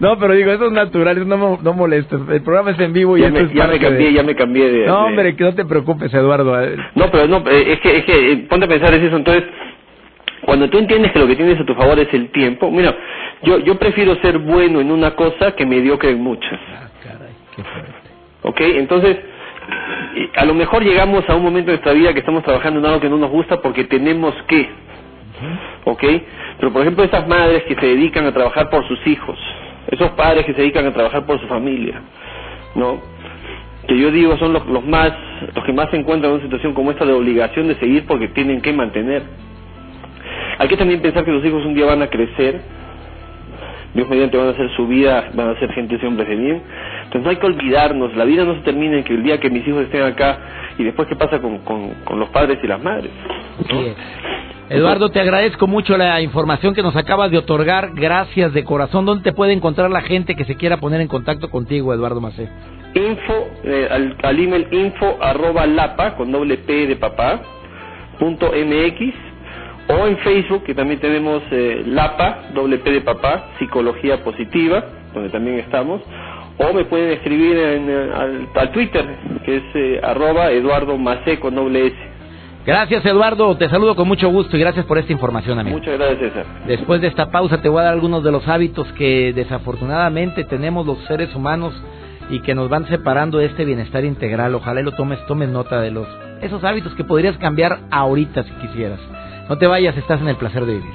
No, 0.00 0.18
pero 0.18 0.34
digo, 0.34 0.52
eso 0.52 0.66
es 0.66 0.72
natural, 0.72 1.16
eso 1.16 1.26
no, 1.26 1.58
no 1.62 1.72
molestes. 1.72 2.20
El 2.30 2.42
programa 2.42 2.70
es 2.72 2.78
en 2.80 2.92
vivo 2.92 3.16
y 3.16 3.20
Ya 3.22 3.28
esto 3.28 3.38
me, 3.40 3.46
es 3.46 3.52
ya 3.52 3.66
me 3.66 3.78
cambié, 3.78 4.06
de- 4.08 4.12
ya 4.12 4.22
me 4.22 4.34
cambié 4.34 4.70
de... 4.70 4.86
No, 4.86 5.06
hombre, 5.06 5.34
que 5.36 5.44
no 5.44 5.54
te 5.54 5.64
preocupes, 5.64 6.12
Eduardo. 6.14 6.54
No, 6.94 7.10
pero 7.10 7.26
no, 7.28 7.38
eh, 7.50 7.72
es 7.72 7.80
que, 7.80 7.96
es 7.98 8.04
que, 8.04 8.32
eh, 8.32 8.36
ponte 8.48 8.66
a 8.66 8.68
pensar 8.68 8.92
es 8.94 9.02
eso, 9.02 9.16
entonces, 9.16 9.44
cuando 10.44 10.68
tú 10.70 10.78
entiendes 10.78 11.12
que 11.12 11.18
lo 11.18 11.26
que 11.26 11.36
tienes 11.36 11.58
a 11.60 11.64
tu 11.64 11.74
favor 11.74 11.98
es 11.98 12.12
el 12.14 12.30
tiempo, 12.30 12.70
mira, 12.70 12.94
yo, 13.42 13.58
yo 13.60 13.76
prefiero 13.78 14.14
ser 14.16 14.38
bueno 14.38 14.80
en 14.80 14.90
una 14.90 15.12
cosa 15.12 15.52
que 15.56 15.64
mediocre 15.66 16.10
en 16.10 16.20
muchas, 16.22 16.58
Ah, 16.74 16.88
caray, 17.02 17.32
qué 17.56 17.62
fuerte. 17.62 17.92
¿ok? 18.42 18.60
Entonces, 18.78 19.16
eh, 20.16 20.30
a 20.36 20.44
lo 20.44 20.54
mejor 20.54 20.82
llegamos 20.84 21.28
a 21.28 21.34
un 21.36 21.42
momento 21.42 21.70
de 21.70 21.76
nuestra 21.78 21.92
vida 21.92 22.12
que 22.12 22.20
estamos 22.20 22.42
trabajando 22.42 22.80
en 22.80 22.86
algo 22.86 23.00
que 23.00 23.08
no 23.08 23.16
nos 23.18 23.30
gusta 23.30 23.60
porque 23.60 23.84
tenemos 23.84 24.34
que, 24.48 24.68
¿ok? 25.84 26.04
Pero 26.58 26.72
por 26.72 26.82
ejemplo, 26.82 27.04
esas 27.04 27.26
madres 27.26 27.62
que 27.64 27.74
se 27.74 27.86
dedican 27.86 28.26
a 28.26 28.32
trabajar 28.32 28.68
por 28.70 28.86
sus 28.86 29.04
hijos, 29.06 29.38
esos 29.92 30.10
padres 30.12 30.46
que 30.46 30.54
se 30.54 30.62
dedican 30.62 30.86
a 30.86 30.92
trabajar 30.92 31.24
por 31.26 31.38
su 31.38 31.46
familia, 31.46 32.00
¿no? 32.74 32.98
Que 33.86 33.98
yo 33.98 34.10
digo 34.10 34.36
son 34.38 34.54
los, 34.54 34.66
los 34.66 34.84
más, 34.84 35.12
los 35.54 35.64
que 35.64 35.72
más 35.72 35.90
se 35.90 35.96
encuentran 35.96 36.30
en 36.30 36.36
una 36.36 36.44
situación 36.44 36.72
como 36.72 36.90
esta 36.90 37.04
de 37.04 37.12
obligación 37.12 37.68
de 37.68 37.74
seguir 37.76 38.06
porque 38.06 38.28
tienen 38.28 38.62
que 38.62 38.72
mantener. 38.72 39.22
Hay 40.58 40.68
que 40.68 40.76
también 40.78 41.00
pensar 41.02 41.24
que 41.24 41.30
los 41.30 41.44
hijos 41.44 41.64
un 41.66 41.74
día 41.74 41.84
van 41.84 42.00
a 42.00 42.06
crecer, 42.06 42.60
Dios 43.92 44.08
mediante 44.08 44.38
van 44.38 44.46
a 44.46 44.50
hacer 44.52 44.70
su 44.76 44.86
vida, 44.86 45.28
van 45.34 45.50
a 45.50 45.58
ser 45.58 45.70
gente 45.72 45.98
y 46.00 46.06
hombres 46.06 46.26
de 46.26 46.36
bien. 46.36 46.62
Entonces 47.04 47.22
no 47.24 47.30
hay 47.30 47.36
que 47.36 47.46
olvidarnos, 47.46 48.16
la 48.16 48.24
vida 48.24 48.44
no 48.44 48.54
se 48.54 48.60
termina 48.62 48.96
en 48.96 49.04
que 49.04 49.12
el 49.12 49.22
día 49.22 49.38
que 49.40 49.50
mis 49.50 49.66
hijos 49.68 49.82
estén 49.82 50.02
acá 50.04 50.38
y 50.78 50.84
después 50.84 51.06
qué 51.06 51.16
pasa 51.16 51.38
con, 51.40 51.58
con, 51.58 51.90
con 52.04 52.18
los 52.18 52.30
padres 52.30 52.58
y 52.62 52.66
las 52.66 52.82
madres. 52.82 53.10
¿no? 53.70 53.80
Eduardo, 54.72 55.10
te 55.10 55.20
agradezco 55.20 55.66
mucho 55.66 55.98
la 55.98 56.22
información 56.22 56.74
que 56.74 56.82
nos 56.82 56.96
acabas 56.96 57.30
de 57.30 57.36
otorgar. 57.36 57.90
Gracias 57.94 58.54
de 58.54 58.64
corazón. 58.64 59.04
¿Dónde 59.04 59.22
te 59.22 59.34
puede 59.34 59.52
encontrar 59.52 59.90
la 59.90 60.00
gente 60.00 60.34
que 60.34 60.46
se 60.46 60.56
quiera 60.56 60.78
poner 60.78 61.02
en 61.02 61.08
contacto 61.08 61.50
contigo, 61.50 61.92
Eduardo 61.92 62.22
Macé? 62.22 62.48
info 62.94 63.48
eh, 63.64 63.88
al, 63.90 64.16
al 64.22 64.38
email 64.38 64.66
info 64.70 65.16
arroba 65.20 65.66
lapa 65.66 66.14
con 66.14 66.30
doble 66.30 66.58
p 66.58 66.86
de 66.86 66.96
papá 66.96 67.40
punto 68.18 68.52
mx 68.52 69.14
o 69.88 70.06
en 70.06 70.18
Facebook 70.18 70.64
que 70.64 70.74
también 70.74 71.00
tenemos 71.00 71.42
eh, 71.52 71.84
lapa 71.86 72.50
doble 72.52 72.78
p 72.78 72.90
de 72.90 73.00
papá 73.00 73.48
psicología 73.58 74.22
positiva 74.22 74.84
donde 75.14 75.30
también 75.30 75.60
estamos 75.60 76.02
o 76.58 76.74
me 76.74 76.84
pueden 76.84 77.12
escribir 77.12 77.56
en, 77.56 77.88
eh, 77.88 78.10
al, 78.14 78.48
al 78.54 78.72
Twitter 78.72 79.06
que 79.46 79.56
es 79.56 79.62
eh, 79.74 80.00
arroba 80.02 80.50
Eduardo 80.50 80.98
Macé 80.98 81.40
con 81.40 81.54
doble 81.54 81.86
s 81.86 81.96
Gracias, 82.64 83.04
Eduardo. 83.04 83.56
Te 83.56 83.68
saludo 83.68 83.96
con 83.96 84.06
mucho 84.06 84.28
gusto 84.28 84.56
y 84.56 84.60
gracias 84.60 84.86
por 84.86 84.98
esta 84.98 85.12
información, 85.12 85.58
amigo. 85.58 85.78
muchas 85.78 85.98
gracias 85.98 86.18
César 86.32 86.46
Después 86.66 87.00
de 87.00 87.08
esta 87.08 87.30
pausa 87.30 87.60
te 87.60 87.68
voy 87.68 87.80
a 87.80 87.84
dar 87.84 87.92
algunos 87.92 88.22
de 88.22 88.30
los 88.30 88.46
hábitos 88.46 88.86
que 88.92 89.32
desafortunadamente 89.32 90.44
tenemos 90.44 90.86
los 90.86 90.98
seres 91.06 91.34
humanos 91.34 91.74
y 92.30 92.40
que 92.40 92.54
nos 92.54 92.68
van 92.68 92.86
separando 92.86 93.38
de 93.38 93.46
este 93.46 93.64
bienestar 93.64 94.04
integral. 94.04 94.54
Ojalá 94.54 94.80
y 94.80 94.84
lo 94.84 94.92
tomes, 94.92 95.18
tomes 95.26 95.48
nota 95.48 95.80
de 95.80 95.90
los 95.90 96.06
esos 96.40 96.62
hábitos 96.64 96.94
que 96.94 97.04
podrías 97.04 97.36
cambiar 97.38 97.80
ahorita 97.90 98.42
si 98.42 98.50
quisieras. 98.52 99.00
No 99.48 99.58
te 99.58 99.66
vayas, 99.66 99.96
estás 99.96 100.20
en 100.20 100.28
el 100.28 100.36
placer 100.36 100.64
de 100.66 100.74
vivir. 100.74 100.94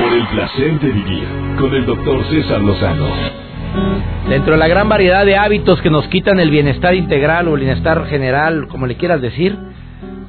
Por 0.00 0.12
el 0.12 0.26
placer 0.28 0.80
de 0.80 0.90
vivir 0.90 1.28
con 1.58 1.74
el 1.74 1.86
doctor 1.86 2.24
César 2.30 2.60
Lozano. 2.60 3.49
Dentro 4.28 4.52
de 4.52 4.58
la 4.58 4.68
gran 4.68 4.88
variedad 4.88 5.26
de 5.26 5.36
hábitos 5.36 5.80
que 5.82 5.90
nos 5.90 6.06
quitan 6.08 6.38
el 6.38 6.50
bienestar 6.50 6.94
integral 6.94 7.48
o 7.48 7.54
el 7.54 7.60
bienestar 7.60 8.06
general, 8.06 8.68
como 8.68 8.86
le 8.86 8.96
quieras 8.96 9.20
decir, 9.20 9.58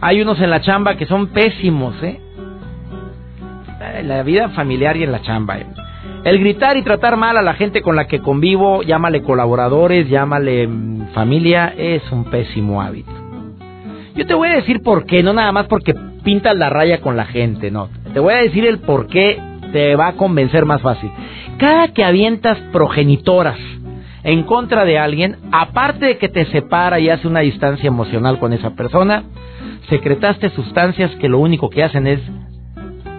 hay 0.02 0.22
unos 0.22 0.40
en 0.42 0.50
la 0.50 0.62
chamba 0.62 0.96
que 0.96 1.06
son 1.06 1.28
pésimos, 1.28 1.94
¿eh? 2.02 2.20
En 3.98 4.08
la 4.08 4.24
vida 4.24 4.50
familiar 4.50 4.98
y 4.98 5.04
en 5.04 5.12
la 5.12 5.22
chamba. 5.22 5.60
¿eh? 5.60 5.68
El 6.24 6.40
gritar 6.40 6.78
y 6.78 6.84
tratar 6.84 7.18
mal 7.18 7.38
a 7.38 7.42
la 7.42 7.54
gente 7.54 7.82
con 7.82 7.96
la 7.96 8.08
que 8.08 8.20
convivo, 8.20 8.84
llámale 8.84 9.22
colaboradores, 9.22 10.08
llámale 10.10 10.68
mm, 10.68 11.14
familia, 11.14 11.74
es 11.78 12.02
un 12.12 12.26
pésimo 12.26 12.82
hábito. 12.82 13.12
Yo 14.16 14.26
te 14.26 14.34
voy 14.34 14.50
a 14.50 14.56
decir 14.56 14.82
por 14.84 15.06
qué, 15.06 15.24
no 15.24 15.34
nada 15.34 15.52
más 15.52 15.68
porque 15.68 15.96
pintas 16.24 16.56
la 16.56 16.70
raya 16.70 17.02
con 17.02 17.18
la 17.18 17.26
gente, 17.26 17.72
no. 17.72 17.90
Te 18.14 18.20
voy 18.20 18.34
a 18.34 18.38
decir 18.38 18.66
el 18.66 18.80
por 18.80 19.08
qué 19.08 19.40
te 19.72 19.96
va 19.96 20.10
a 20.10 20.14
convencer 20.14 20.66
más 20.66 20.82
fácil. 20.82 21.12
Cada 21.62 21.90
que 21.90 22.04
avientas 22.04 22.58
progenitoras 22.72 23.60
en 24.24 24.42
contra 24.46 24.84
de 24.84 24.98
alguien, 24.98 25.38
aparte 25.52 26.08
de 26.08 26.18
que 26.18 26.28
te 26.28 26.46
separa 26.46 27.00
y 27.00 27.08
hace 27.08 27.28
una 27.28 27.42
distancia 27.42 27.88
emocional 27.88 28.40
con 28.40 28.52
esa 28.52 28.72
persona, 28.72 29.26
secretaste 29.88 30.50
sustancias 30.50 31.12
que 31.18 31.30
lo 31.30 31.38
único 31.38 31.70
que 31.70 31.84
hacen 31.84 32.08
es 32.08 32.20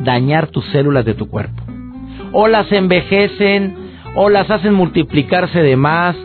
dañar 0.00 0.48
tus 0.48 0.64
células 0.72 1.04
de 1.04 1.14
tu 1.14 1.28
cuerpo. 1.28 1.62
O 2.32 2.48
las 2.48 2.72
envejecen, 2.72 3.76
o 4.16 4.28
las 4.28 4.50
hacen 4.50 4.74
multiplicarse 4.74 5.62
de 5.62 5.76
más, 5.76 6.16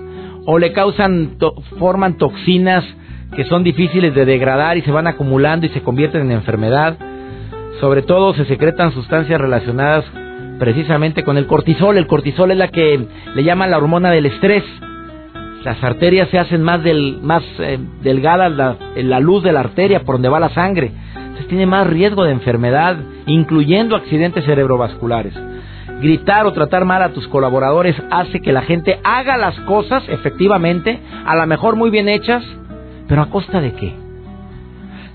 o 0.47 0.57
le 0.57 0.73
causan, 0.73 1.37
forman 1.77 2.17
toxinas 2.17 2.83
que 3.35 3.43
son 3.43 3.63
difíciles 3.63 4.15
de 4.15 4.25
degradar 4.25 4.75
y 4.75 4.81
se 4.81 4.91
van 4.91 5.05
acumulando 5.05 5.67
y 5.67 5.69
se 5.69 5.83
convierten 5.83 6.21
en 6.23 6.31
enfermedad. 6.31 6.97
Sobre 7.79 8.01
todo 8.01 8.33
se 8.33 8.45
secretan 8.45 8.91
sustancias 8.91 9.39
relacionadas 9.39 10.03
precisamente 10.59 11.23
con 11.23 11.37
el 11.37 11.47
cortisol. 11.47 11.97
El 11.97 12.07
cortisol 12.07 12.51
es 12.51 12.57
la 12.57 12.69
que 12.69 13.05
le 13.35 13.43
llaman 13.43 13.71
la 13.71 13.77
hormona 13.77 14.11
del 14.11 14.25
estrés. 14.25 14.63
Las 15.63 15.83
arterias 15.83 16.29
se 16.29 16.39
hacen 16.39 16.61
más, 16.61 16.83
del, 16.83 17.19
más 17.21 17.43
eh, 17.59 17.77
delgadas, 18.01 18.51
la, 18.51 18.77
la 18.95 19.19
luz 19.19 19.43
de 19.43 19.51
la 19.51 19.61
arteria 19.61 20.03
por 20.03 20.15
donde 20.15 20.29
va 20.29 20.39
la 20.39 20.49
sangre. 20.49 20.91
Entonces 21.15 21.47
tiene 21.47 21.65
más 21.65 21.87
riesgo 21.87 22.23
de 22.23 22.31
enfermedad, 22.31 22.97
incluyendo 23.25 23.95
accidentes 23.95 24.45
cerebrovasculares. 24.45 25.33
Gritar 26.01 26.45
o 26.45 26.53
tratar 26.53 26.85
mal 26.85 27.01
a 27.01 27.09
tus 27.09 27.27
colaboradores 27.27 27.95
hace 28.11 28.39
que 28.39 28.53
la 28.53 28.61
gente 28.61 28.99
haga 29.03 29.35
las 29.35 29.59
cosas 29.61 30.03
efectivamente, 30.07 30.99
a 31.25 31.35
lo 31.35 31.45
mejor 31.47 31.75
muy 31.75 31.89
bien 31.89 32.07
hechas, 32.07 32.43
pero 33.07 33.23
a 33.23 33.29
costa 33.29 33.59
de 33.59 33.73
qué? 33.73 34.06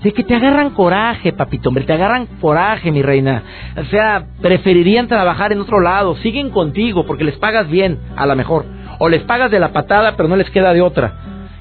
De 0.03 0.11
que 0.11 0.23
te 0.23 0.35
agarran 0.35 0.71
coraje, 0.71 1.31
papito, 1.31 1.69
hombre, 1.69 1.85
te 1.85 1.93
agarran 1.93 2.27
coraje, 2.41 2.91
mi 2.91 3.01
reina. 3.01 3.41
O 3.77 3.85
sea, 3.85 4.25
preferirían 4.41 5.07
trabajar 5.07 5.53
en 5.53 5.61
otro 5.61 5.79
lado, 5.79 6.17
siguen 6.17 6.49
contigo 6.49 7.05
porque 7.05 7.23
les 7.23 7.37
pagas 7.37 7.69
bien, 7.69 7.99
a 8.17 8.25
lo 8.25 8.35
mejor. 8.35 8.65
O 8.99 9.07
les 9.07 9.23
pagas 9.23 9.49
de 9.49 9.59
la 9.59 9.71
patada, 9.71 10.15
pero 10.17 10.27
no 10.27 10.35
les 10.35 10.49
queda 10.49 10.73
de 10.73 10.81
otra. 10.81 11.13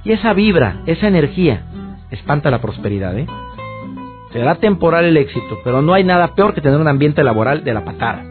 Y 0.05 0.11
esa 0.11 0.33
vibra, 0.33 0.83
esa 0.87 1.07
energía, 1.07 1.63
espanta 2.11 2.51
la 2.51 2.61
prosperidad, 2.61 3.17
¿eh? 3.17 3.27
Será 4.33 4.57
temporal 4.57 5.05
el 5.05 5.17
éxito, 5.17 5.61
pero 5.63 5.81
no 5.81 5.95
hay 5.95 6.03
nada 6.03 6.35
peor 6.35 6.53
que 6.53 6.61
tener 6.61 6.81
un 6.81 6.89
ambiente 6.89 7.23
laboral 7.23 7.63
de 7.63 7.75
la 7.75 7.85
patada. 7.85 8.25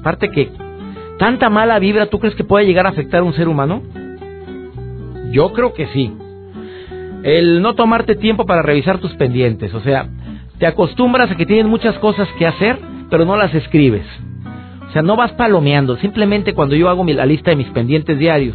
Aparte 0.00 0.30
que 0.30 0.50
tanta 1.18 1.50
mala 1.50 1.78
vibra, 1.78 2.06
¿tú 2.06 2.18
crees 2.18 2.34
que 2.34 2.44
puede 2.44 2.64
llegar 2.64 2.86
a 2.86 2.90
afectar 2.90 3.20
a 3.20 3.24
un 3.24 3.34
ser 3.34 3.48
humano? 3.48 3.82
Yo 5.32 5.52
creo 5.52 5.74
que 5.74 5.86
sí 5.88 6.16
el 7.22 7.62
no 7.62 7.74
tomarte 7.74 8.16
tiempo 8.16 8.46
para 8.46 8.62
revisar 8.62 8.98
tus 8.98 9.12
pendientes, 9.14 9.72
o 9.74 9.80
sea, 9.80 10.08
te 10.58 10.66
acostumbras 10.66 11.30
a 11.30 11.36
que 11.36 11.46
tienes 11.46 11.66
muchas 11.66 11.98
cosas 11.98 12.28
que 12.38 12.46
hacer, 12.46 12.78
pero 13.10 13.24
no 13.24 13.36
las 13.36 13.54
escribes. 13.54 14.06
O 14.88 14.92
sea, 14.92 15.02
no 15.02 15.16
vas 15.16 15.32
palomeando, 15.32 15.96
simplemente 15.96 16.54
cuando 16.54 16.76
yo 16.76 16.88
hago 16.88 17.04
la 17.04 17.26
lista 17.26 17.50
de 17.50 17.56
mis 17.56 17.68
pendientes 17.68 18.18
diarios, 18.18 18.54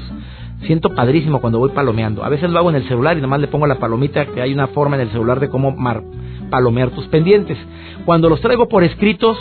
siento 0.66 0.94
padrísimo 0.94 1.42
cuando 1.42 1.60
voy 1.60 1.70
palomeando. 1.72 2.24
A 2.24 2.30
veces 2.30 2.50
lo 2.50 2.60
hago 2.60 2.70
en 2.70 2.78
el 2.78 2.88
celular 2.88 3.18
y 3.18 3.22
nomás 3.22 3.40
le 3.40 3.48
pongo 3.48 3.68
la 3.68 3.76
palomita, 3.76 4.26
que 4.26 4.42
hay 4.42 4.54
una 4.54 4.68
forma 4.68 4.96
en 4.96 5.04
el 5.04 5.10
celular 5.10 5.40
de 5.40 5.50
cómo 5.50 5.76
palomear 6.50 6.92
tus 6.92 7.08
pendientes. 7.08 7.58
Cuando 8.06 8.30
los 8.30 8.42
traigo 8.42 8.68
por 8.68 8.84
escritos, 8.84 9.38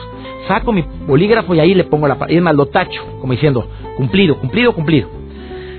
saco 0.49 0.73
mi 0.73 0.85
bolígrafo 1.07 1.55
y 1.55 1.61
ahí 1.61 1.75
le 1.75 1.85
pongo 1.85 2.09
la 2.09 2.17
y 2.29 2.37
es 2.37 2.43
más, 2.43 2.55
lo 2.55 2.67
tacho, 2.67 3.03
como 3.21 3.33
diciendo, 3.33 3.69
cumplido, 3.97 4.39
cumplido, 4.39 4.73
cumplido. 4.73 5.09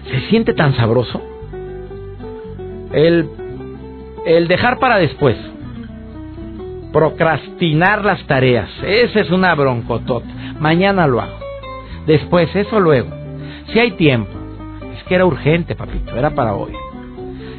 Se 0.09 0.29
siente 0.29 0.53
tan 0.53 0.75
sabroso. 0.75 1.21
El, 2.91 3.29
el 4.25 4.47
dejar 4.47 4.79
para 4.79 4.97
después. 4.97 5.35
Procrastinar 6.91 8.03
las 8.03 8.25
tareas. 8.27 8.69
Esa 8.83 9.19
es 9.19 9.29
una 9.29 9.53
broncotota. 9.55 10.27
Mañana 10.59 11.07
lo 11.07 11.21
hago. 11.21 11.37
Después, 12.05 12.53
eso 12.55 12.79
luego. 12.79 13.09
Si 13.71 13.79
hay 13.79 13.91
tiempo. 13.91 14.31
Es 14.97 15.03
que 15.03 15.15
era 15.15 15.25
urgente, 15.25 15.75
papito. 15.75 16.15
Era 16.15 16.31
para 16.31 16.53
hoy. 16.53 16.73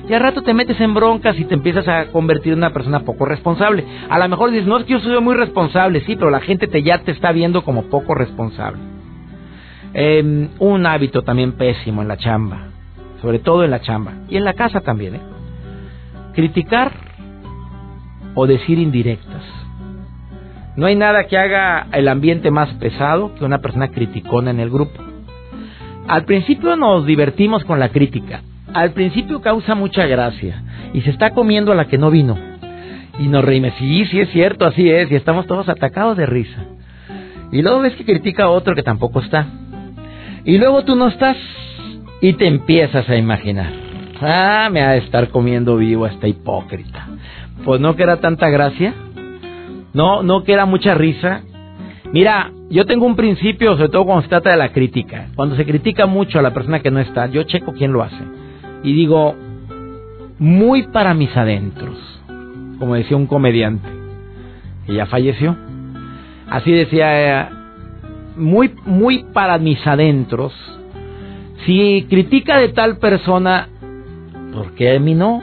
Y 0.08 0.14
al 0.14 0.20
rato 0.20 0.42
te 0.42 0.54
metes 0.54 0.80
en 0.80 0.94
broncas 0.94 1.38
y 1.38 1.44
te 1.44 1.54
empiezas 1.54 1.86
a 1.86 2.06
convertir 2.06 2.54
en 2.54 2.60
una 2.60 2.72
persona 2.72 3.00
poco 3.00 3.26
responsable. 3.26 3.84
A 4.08 4.18
lo 4.18 4.26
mejor 4.28 4.50
dices, 4.50 4.66
no 4.66 4.78
es 4.78 4.84
que 4.84 4.94
yo 4.94 5.00
soy 5.00 5.20
muy 5.20 5.34
responsable, 5.34 6.00
sí, 6.00 6.16
pero 6.16 6.30
la 6.30 6.40
gente 6.40 6.66
te, 6.66 6.82
ya 6.82 7.02
te 7.02 7.12
está 7.12 7.30
viendo 7.30 7.62
como 7.62 7.84
poco 7.84 8.14
responsable. 8.14 8.80
Em, 9.92 10.48
un 10.58 10.86
hábito 10.86 11.22
también 11.22 11.52
pésimo 11.52 12.00
en 12.00 12.08
la 12.08 12.16
chamba 12.16 12.67
sobre 13.20 13.38
todo 13.38 13.64
en 13.64 13.70
la 13.70 13.80
chamba 13.80 14.12
y 14.28 14.36
en 14.36 14.44
la 14.44 14.54
casa 14.54 14.80
también. 14.80 15.16
¿eh? 15.16 15.20
Criticar 16.34 16.92
o 18.34 18.46
decir 18.46 18.78
indirectas. 18.78 19.42
No 20.76 20.86
hay 20.86 20.94
nada 20.94 21.24
que 21.26 21.36
haga 21.36 21.88
el 21.92 22.06
ambiente 22.06 22.50
más 22.52 22.68
pesado 22.74 23.34
que 23.34 23.44
una 23.44 23.58
persona 23.58 23.88
criticona 23.88 24.52
en 24.52 24.60
el 24.60 24.70
grupo. 24.70 25.02
Al 26.06 26.24
principio 26.24 26.76
nos 26.76 27.04
divertimos 27.04 27.64
con 27.64 27.80
la 27.80 27.88
crítica. 27.88 28.42
Al 28.72 28.92
principio 28.92 29.40
causa 29.40 29.74
mucha 29.74 30.06
gracia 30.06 30.62
y 30.92 31.00
se 31.00 31.10
está 31.10 31.30
comiendo 31.30 31.72
a 31.72 31.74
la 31.74 31.86
que 31.86 31.98
no 31.98 32.10
vino. 32.10 32.38
Y 33.18 33.26
nos 33.26 33.44
reímos, 33.44 33.72
sí, 33.78 34.06
sí 34.06 34.20
es 34.20 34.30
cierto, 34.30 34.66
así 34.66 34.88
es, 34.88 35.10
y 35.10 35.16
estamos 35.16 35.46
todos 35.46 35.68
atacados 35.68 36.16
de 36.16 36.26
risa. 36.26 36.64
Y 37.50 37.62
luego 37.62 37.80
ves 37.80 37.94
que 37.96 38.04
critica 38.04 38.44
a 38.44 38.50
otro 38.50 38.76
que 38.76 38.82
tampoco 38.84 39.20
está. 39.20 39.46
Y 40.44 40.58
luego 40.58 40.84
tú 40.84 40.94
no 40.94 41.08
estás 41.08 41.36
y 42.20 42.32
te 42.34 42.46
empiezas 42.46 43.08
a 43.08 43.16
imaginar. 43.16 43.72
Ah, 44.20 44.68
me 44.70 44.82
ha 44.82 44.90
de 44.90 44.98
estar 44.98 45.28
comiendo 45.28 45.76
vivo 45.76 46.06
esta 46.06 46.26
hipócrita. 46.26 47.06
Pues 47.64 47.80
no 47.80 47.94
que 47.94 48.02
era 48.02 48.18
tanta 48.18 48.48
gracia. 48.48 48.94
No, 49.92 50.22
no 50.22 50.42
que 50.42 50.52
era 50.52 50.66
mucha 50.66 50.94
risa. 50.94 51.42
Mira, 52.12 52.50
yo 52.70 52.84
tengo 52.86 53.06
un 53.06 53.16
principio, 53.16 53.76
sobre 53.76 53.90
todo 53.90 54.04
cuando 54.04 54.22
se 54.22 54.28
trata 54.28 54.50
de 54.50 54.56
la 54.56 54.72
crítica. 54.72 55.28
Cuando 55.36 55.56
se 55.56 55.64
critica 55.64 56.06
mucho 56.06 56.38
a 56.38 56.42
la 56.42 56.52
persona 56.52 56.80
que 56.80 56.90
no 56.90 57.00
está, 57.00 57.26
yo 57.26 57.42
checo 57.44 57.72
quién 57.72 57.92
lo 57.92 58.02
hace. 58.02 58.22
Y 58.82 58.92
digo, 58.92 59.34
muy 60.38 60.86
para 60.88 61.14
mis 61.14 61.34
adentros, 61.36 61.96
como 62.78 62.94
decía 62.94 63.16
un 63.16 63.26
comediante, 63.26 63.88
que 64.86 64.94
ya 64.94 65.06
falleció. 65.06 65.56
Así 66.48 66.72
decía, 66.72 67.42
eh, 67.42 67.48
muy, 68.36 68.72
muy 68.86 69.24
para 69.32 69.58
mis 69.58 69.84
adentros, 69.86 70.52
si 71.68 72.06
critica 72.08 72.56
de 72.56 72.70
tal 72.70 72.96
persona, 72.96 73.68
¿por 74.54 74.74
qué 74.74 74.96
a 74.96 74.98
mí 74.98 75.14
no? 75.14 75.42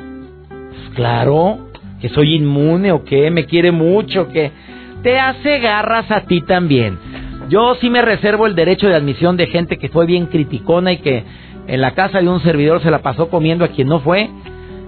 Pues 0.49 0.95
claro, 0.95 1.69
que 2.01 2.09
soy 2.09 2.33
inmune 2.33 2.91
o 2.91 3.03
que 3.03 3.29
me 3.29 3.45
quiere 3.45 3.71
mucho, 3.71 4.27
que 4.29 4.51
te 5.03 5.19
hace 5.19 5.59
garras 5.59 6.09
a 6.09 6.21
ti 6.21 6.41
también. 6.41 6.97
Yo 7.49 7.75
sí 7.75 7.91
me 7.91 8.01
reservo 8.01 8.47
el 8.47 8.55
derecho 8.55 8.87
de 8.87 8.95
admisión 8.95 9.37
de 9.37 9.45
gente 9.45 9.77
que 9.77 9.89
fue 9.89 10.07
bien 10.07 10.25
criticona 10.25 10.93
y 10.93 10.97
que 10.97 11.23
en 11.67 11.79
la 11.79 11.91
casa 11.91 12.21
de 12.21 12.27
un 12.27 12.41
servidor 12.41 12.81
se 12.81 12.89
la 12.89 13.03
pasó 13.03 13.29
comiendo 13.29 13.63
a 13.63 13.67
quien 13.67 13.87
no 13.87 13.99
fue. 13.99 14.27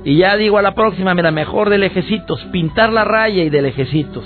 Y 0.06 0.18
ya 0.18 0.38
digo 0.38 0.58
a 0.58 0.64
la 0.64 0.74
próxima, 0.74 1.14
mira, 1.14 1.30
mejor 1.30 1.70
de 1.70 1.78
lejecitos, 1.78 2.44
pintar 2.52 2.92
la 2.92 3.04
raya 3.04 3.44
y 3.44 3.52
de 3.52 3.62
lejecitos. 3.62 4.26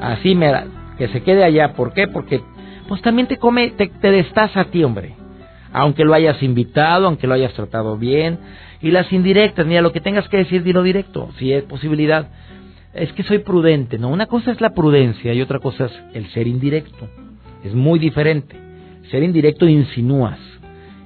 Así, 0.00 0.34
mira, 0.34 0.64
que 0.96 1.08
se 1.08 1.22
quede 1.22 1.44
allá. 1.44 1.74
¿Por 1.74 1.92
qué? 1.92 2.08
Porque 2.08 2.40
pues 2.88 3.02
también 3.02 3.28
te 3.28 3.36
come, 3.36 3.72
te, 3.72 3.88
te 3.88 4.10
destaza 4.10 4.60
a 4.60 4.64
ti, 4.64 4.82
hombre 4.84 5.16
aunque 5.74 6.04
lo 6.04 6.14
hayas 6.14 6.40
invitado, 6.42 7.06
aunque 7.06 7.26
lo 7.26 7.34
hayas 7.34 7.52
tratado 7.52 7.98
bien. 7.98 8.38
Y 8.80 8.92
las 8.92 9.12
indirectas, 9.12 9.66
mira, 9.66 9.82
lo 9.82 9.92
que 9.92 10.00
tengas 10.00 10.28
que 10.28 10.38
decir, 10.38 10.62
dilo 10.62 10.82
directo, 10.84 11.30
si 11.38 11.52
es 11.52 11.64
posibilidad. 11.64 12.28
Es 12.94 13.12
que 13.12 13.24
soy 13.24 13.38
prudente, 13.38 13.98
¿no? 13.98 14.08
Una 14.08 14.26
cosa 14.26 14.52
es 14.52 14.60
la 14.60 14.70
prudencia 14.70 15.34
y 15.34 15.42
otra 15.42 15.58
cosa 15.58 15.86
es 15.86 15.92
el 16.14 16.28
ser 16.28 16.46
indirecto. 16.46 17.08
Es 17.64 17.74
muy 17.74 17.98
diferente. 17.98 18.56
Ser 19.10 19.24
indirecto 19.24 19.66
insinúas. 19.66 20.38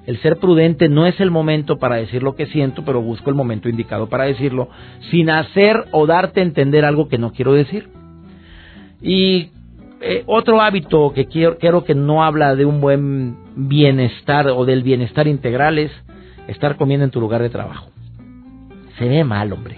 El 0.05 0.19
ser 0.19 0.37
prudente 0.37 0.91
no 0.91 1.07
es 1.07 1.19
el 1.19 1.31
momento 1.31 1.79
para 1.79 1.97
decir 1.97 2.23
lo 2.23 2.35
que 2.35 2.47
siento, 2.47 2.85
pero 2.85 3.01
busco 3.01 3.31
el 3.31 3.37
momento 3.37 3.71
indicado 3.71 4.09
para 4.11 4.25
decirlo, 4.25 4.69
sin 5.11 5.31
hacer 5.31 5.87
o 5.93 6.07
darte 6.07 6.41
a 6.41 6.45
entender 6.45 6.85
algo 6.85 7.09
que 7.09 7.17
no 7.17 7.33
quiero 7.33 7.55
decir. 7.55 7.89
Y 9.01 9.49
eh, 10.01 10.23
otro 10.27 10.61
hábito 10.61 11.13
que 11.13 11.27
quiero, 11.27 11.85
que 11.85 11.95
no 11.95 12.23
habla 12.23 12.55
de 12.55 12.65
un 12.65 12.81
buen 12.81 13.37
bienestar 13.57 14.49
o 14.49 14.65
del 14.65 14.83
bienestar 14.83 15.27
integral 15.27 15.79
es 15.79 15.91
estar 16.47 16.77
comiendo 16.77 17.05
en 17.05 17.11
tu 17.11 17.21
lugar 17.21 17.43
de 17.43 17.51
trabajo. 17.51 17.91
Se 18.99 19.09
ve 19.09 19.25
mal, 19.25 19.53
hombre. 19.53 19.77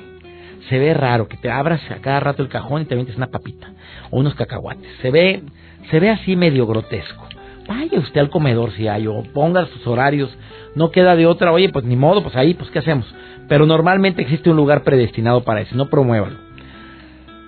Se 0.69 0.79
ve 0.79 0.95
raro 0.95 1.27
que 1.27 1.37
te 1.37 1.51
abras 1.51 1.81
a 1.91 1.97
cada 1.97 2.21
rato 2.21 2.43
el 2.43 2.49
cajón 2.49 2.83
y 2.83 2.85
te 2.85 2.97
metes 2.97 3.17
una 3.17 3.29
papita 3.29 3.73
o 4.11 4.19
unos 4.19 4.35
cacahuates. 4.35 4.91
Se 5.01 5.11
ve, 5.11 5.43
se 5.91 6.01
ve 6.01 6.11
así 6.11 6.37
medio 6.37 6.67
grotesco. 6.67 7.27
Vaya 7.67 7.99
usted 7.99 8.21
al 8.21 8.31
comedor 8.31 8.73
si 8.73 8.89
hay 8.89 9.07
o 9.07 9.23
ponga 9.33 9.67
sus 9.67 9.87
horarios. 9.87 10.31
No 10.75 10.91
queda 10.91 11.17
de 11.17 11.27
otra. 11.27 11.53
Oye, 11.53 11.71
pues 11.71 11.85
ni 11.85 11.97
modo, 11.97 12.23
pues 12.23 12.37
ahí, 12.37 12.55
pues 12.55 12.71
qué 12.71 12.81
hacemos. 12.81 13.07
Pero 13.49 13.67
normalmente 13.67 14.23
existe 14.23 14.51
un 14.51 14.57
lugar 14.57 14.85
predestinado 14.85 15.43
para 15.43 15.63
eso. 15.63 15.75
No 15.75 15.89
promuévalo. 15.89 16.50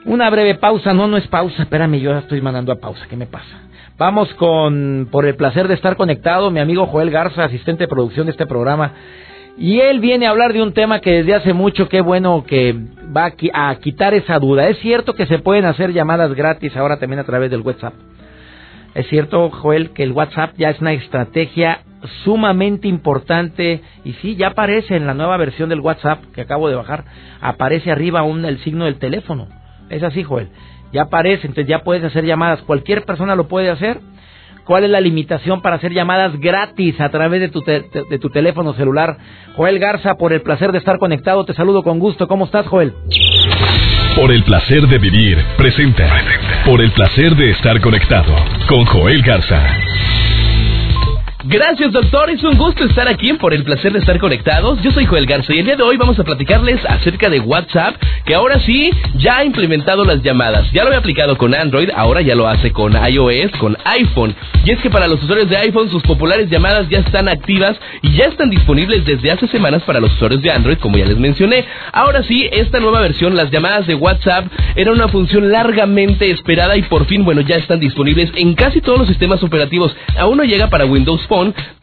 Una 0.04 0.28
breve 0.30 0.56
pausa, 0.56 0.92
no, 0.92 1.06
no 1.06 1.16
es 1.16 1.26
pausa, 1.28 1.62
espérame, 1.62 2.00
yo 2.00 2.10
ya 2.10 2.18
estoy 2.18 2.40
mandando 2.40 2.72
a 2.72 2.80
pausa, 2.80 3.06
¿qué 3.08 3.16
me 3.16 3.26
pasa? 3.26 3.62
Vamos 3.98 4.34
con, 4.34 5.06
por 5.12 5.26
el 5.26 5.36
placer 5.36 5.68
de 5.68 5.74
estar 5.74 5.96
conectado, 5.96 6.50
mi 6.50 6.58
amigo 6.58 6.86
Joel 6.86 7.10
Garza, 7.10 7.44
asistente 7.44 7.84
de 7.84 7.88
producción 7.88 8.26
de 8.26 8.32
este 8.32 8.46
programa. 8.46 8.92
Y 9.56 9.78
él 9.78 10.00
viene 10.00 10.26
a 10.26 10.30
hablar 10.30 10.52
de 10.52 10.62
un 10.62 10.72
tema 10.72 11.00
que 11.00 11.12
desde 11.12 11.34
hace 11.34 11.52
mucho, 11.52 11.88
qué 11.88 12.00
bueno 12.00 12.42
que 12.44 12.74
va 13.16 13.32
a 13.52 13.76
quitar 13.76 14.12
esa 14.14 14.40
duda. 14.40 14.68
Es 14.68 14.78
cierto 14.78 15.14
que 15.14 15.26
se 15.26 15.38
pueden 15.38 15.66
hacer 15.66 15.92
llamadas 15.92 16.34
gratis 16.34 16.76
ahora 16.76 16.98
también 16.98 17.20
a 17.20 17.24
través 17.24 17.50
del 17.50 17.60
WhatsApp. 17.60 17.94
Es 18.94 19.06
cierto, 19.06 19.50
Joel, 19.50 19.90
que 19.90 20.02
el 20.02 20.12
WhatsApp 20.12 20.54
ya 20.56 20.70
es 20.70 20.80
una 20.80 20.94
estrategia 20.94 21.82
sumamente 22.24 22.88
importante 22.88 23.82
y 24.04 24.14
sí, 24.14 24.34
ya 24.34 24.48
aparece 24.48 24.96
en 24.96 25.06
la 25.06 25.14
nueva 25.14 25.36
versión 25.36 25.68
del 25.68 25.80
WhatsApp 25.80 26.24
que 26.34 26.40
acabo 26.40 26.68
de 26.68 26.74
bajar, 26.74 27.04
aparece 27.40 27.92
arriba 27.92 28.20
aún 28.20 28.44
el 28.44 28.58
signo 28.64 28.86
del 28.86 28.98
teléfono. 28.98 29.61
Es 29.92 30.02
así, 30.02 30.24
Joel. 30.24 30.48
Ya 30.92 31.02
aparece, 31.02 31.46
entonces 31.46 31.68
ya 31.68 31.80
puedes 31.80 32.02
hacer 32.02 32.24
llamadas. 32.24 32.62
Cualquier 32.62 33.04
persona 33.04 33.36
lo 33.36 33.46
puede 33.46 33.70
hacer. 33.70 34.00
¿Cuál 34.64 34.84
es 34.84 34.90
la 34.90 35.00
limitación 35.00 35.60
para 35.60 35.76
hacer 35.76 35.92
llamadas 35.92 36.38
gratis 36.38 37.00
a 37.00 37.10
través 37.10 37.40
de 37.40 37.48
tu, 37.48 37.60
de 37.62 38.18
tu 38.18 38.30
teléfono 38.30 38.72
celular? 38.74 39.18
Joel 39.56 39.78
Garza, 39.78 40.14
por 40.14 40.32
el 40.32 40.40
placer 40.40 40.72
de 40.72 40.78
estar 40.78 40.98
conectado, 40.98 41.44
te 41.44 41.52
saludo 41.52 41.82
con 41.82 41.98
gusto. 41.98 42.26
¿Cómo 42.28 42.44
estás, 42.46 42.66
Joel? 42.68 42.94
Por 44.16 44.30
el 44.30 44.44
placer 44.44 44.86
de 44.86 44.98
vivir, 44.98 45.38
presenta. 45.56 46.08
Por 46.64 46.80
el 46.80 46.92
placer 46.92 47.34
de 47.34 47.50
estar 47.50 47.80
conectado 47.80 48.34
con 48.68 48.84
Joel 48.86 49.20
Garza. 49.22 49.66
Gracias, 51.44 51.90
doctor. 51.90 52.30
Es 52.30 52.44
un 52.44 52.56
gusto 52.56 52.84
estar 52.84 53.08
aquí 53.08 53.32
por 53.32 53.52
el 53.52 53.64
placer 53.64 53.92
de 53.92 53.98
estar 53.98 54.16
conectados. 54.20 54.80
Yo 54.80 54.92
soy 54.92 55.06
Joel 55.06 55.26
Garza 55.26 55.52
y 55.52 55.58
el 55.58 55.64
día 55.64 55.74
de 55.74 55.82
hoy 55.82 55.96
vamos 55.96 56.16
a 56.20 56.22
platicarles 56.22 56.78
acerca 56.86 57.28
de 57.28 57.40
WhatsApp, 57.40 57.96
que 58.24 58.36
ahora 58.36 58.60
sí 58.60 58.92
ya 59.16 59.38
ha 59.38 59.44
implementado 59.44 60.04
las 60.04 60.22
llamadas. 60.22 60.70
Ya 60.70 60.82
lo 60.82 60.88
había 60.88 61.00
aplicado 61.00 61.36
con 61.36 61.52
Android, 61.52 61.90
ahora 61.96 62.20
ya 62.20 62.36
lo 62.36 62.46
hace 62.46 62.70
con 62.70 62.92
iOS, 62.92 63.50
con 63.58 63.76
iPhone. 63.84 64.36
Y 64.64 64.70
es 64.70 64.78
que 64.82 64.90
para 64.90 65.08
los 65.08 65.20
usuarios 65.20 65.50
de 65.50 65.56
iPhone 65.56 65.90
sus 65.90 66.04
populares 66.04 66.48
llamadas 66.48 66.88
ya 66.88 67.00
están 67.00 67.28
activas 67.28 67.76
y 68.02 68.12
ya 68.12 68.26
están 68.26 68.48
disponibles 68.48 69.04
desde 69.04 69.32
hace 69.32 69.48
semanas 69.48 69.82
para 69.82 69.98
los 69.98 70.12
usuarios 70.12 70.42
de 70.42 70.52
Android, 70.52 70.78
como 70.78 70.96
ya 70.96 71.06
les 71.06 71.18
mencioné. 71.18 71.64
Ahora 71.92 72.22
sí, 72.22 72.48
esta 72.52 72.78
nueva 72.78 73.00
versión, 73.00 73.34
las 73.34 73.50
llamadas 73.50 73.88
de 73.88 73.96
WhatsApp, 73.96 74.46
era 74.76 74.92
una 74.92 75.08
función 75.08 75.50
largamente 75.50 76.30
esperada 76.30 76.76
y 76.76 76.82
por 76.82 77.06
fin, 77.06 77.24
bueno, 77.24 77.40
ya 77.40 77.56
están 77.56 77.80
disponibles 77.80 78.30
en 78.36 78.54
casi 78.54 78.80
todos 78.80 79.00
los 79.00 79.08
sistemas 79.08 79.42
operativos. 79.42 79.92
Aún 80.16 80.36
no 80.36 80.44
llega 80.44 80.68
para 80.68 80.84
Windows 80.84 81.26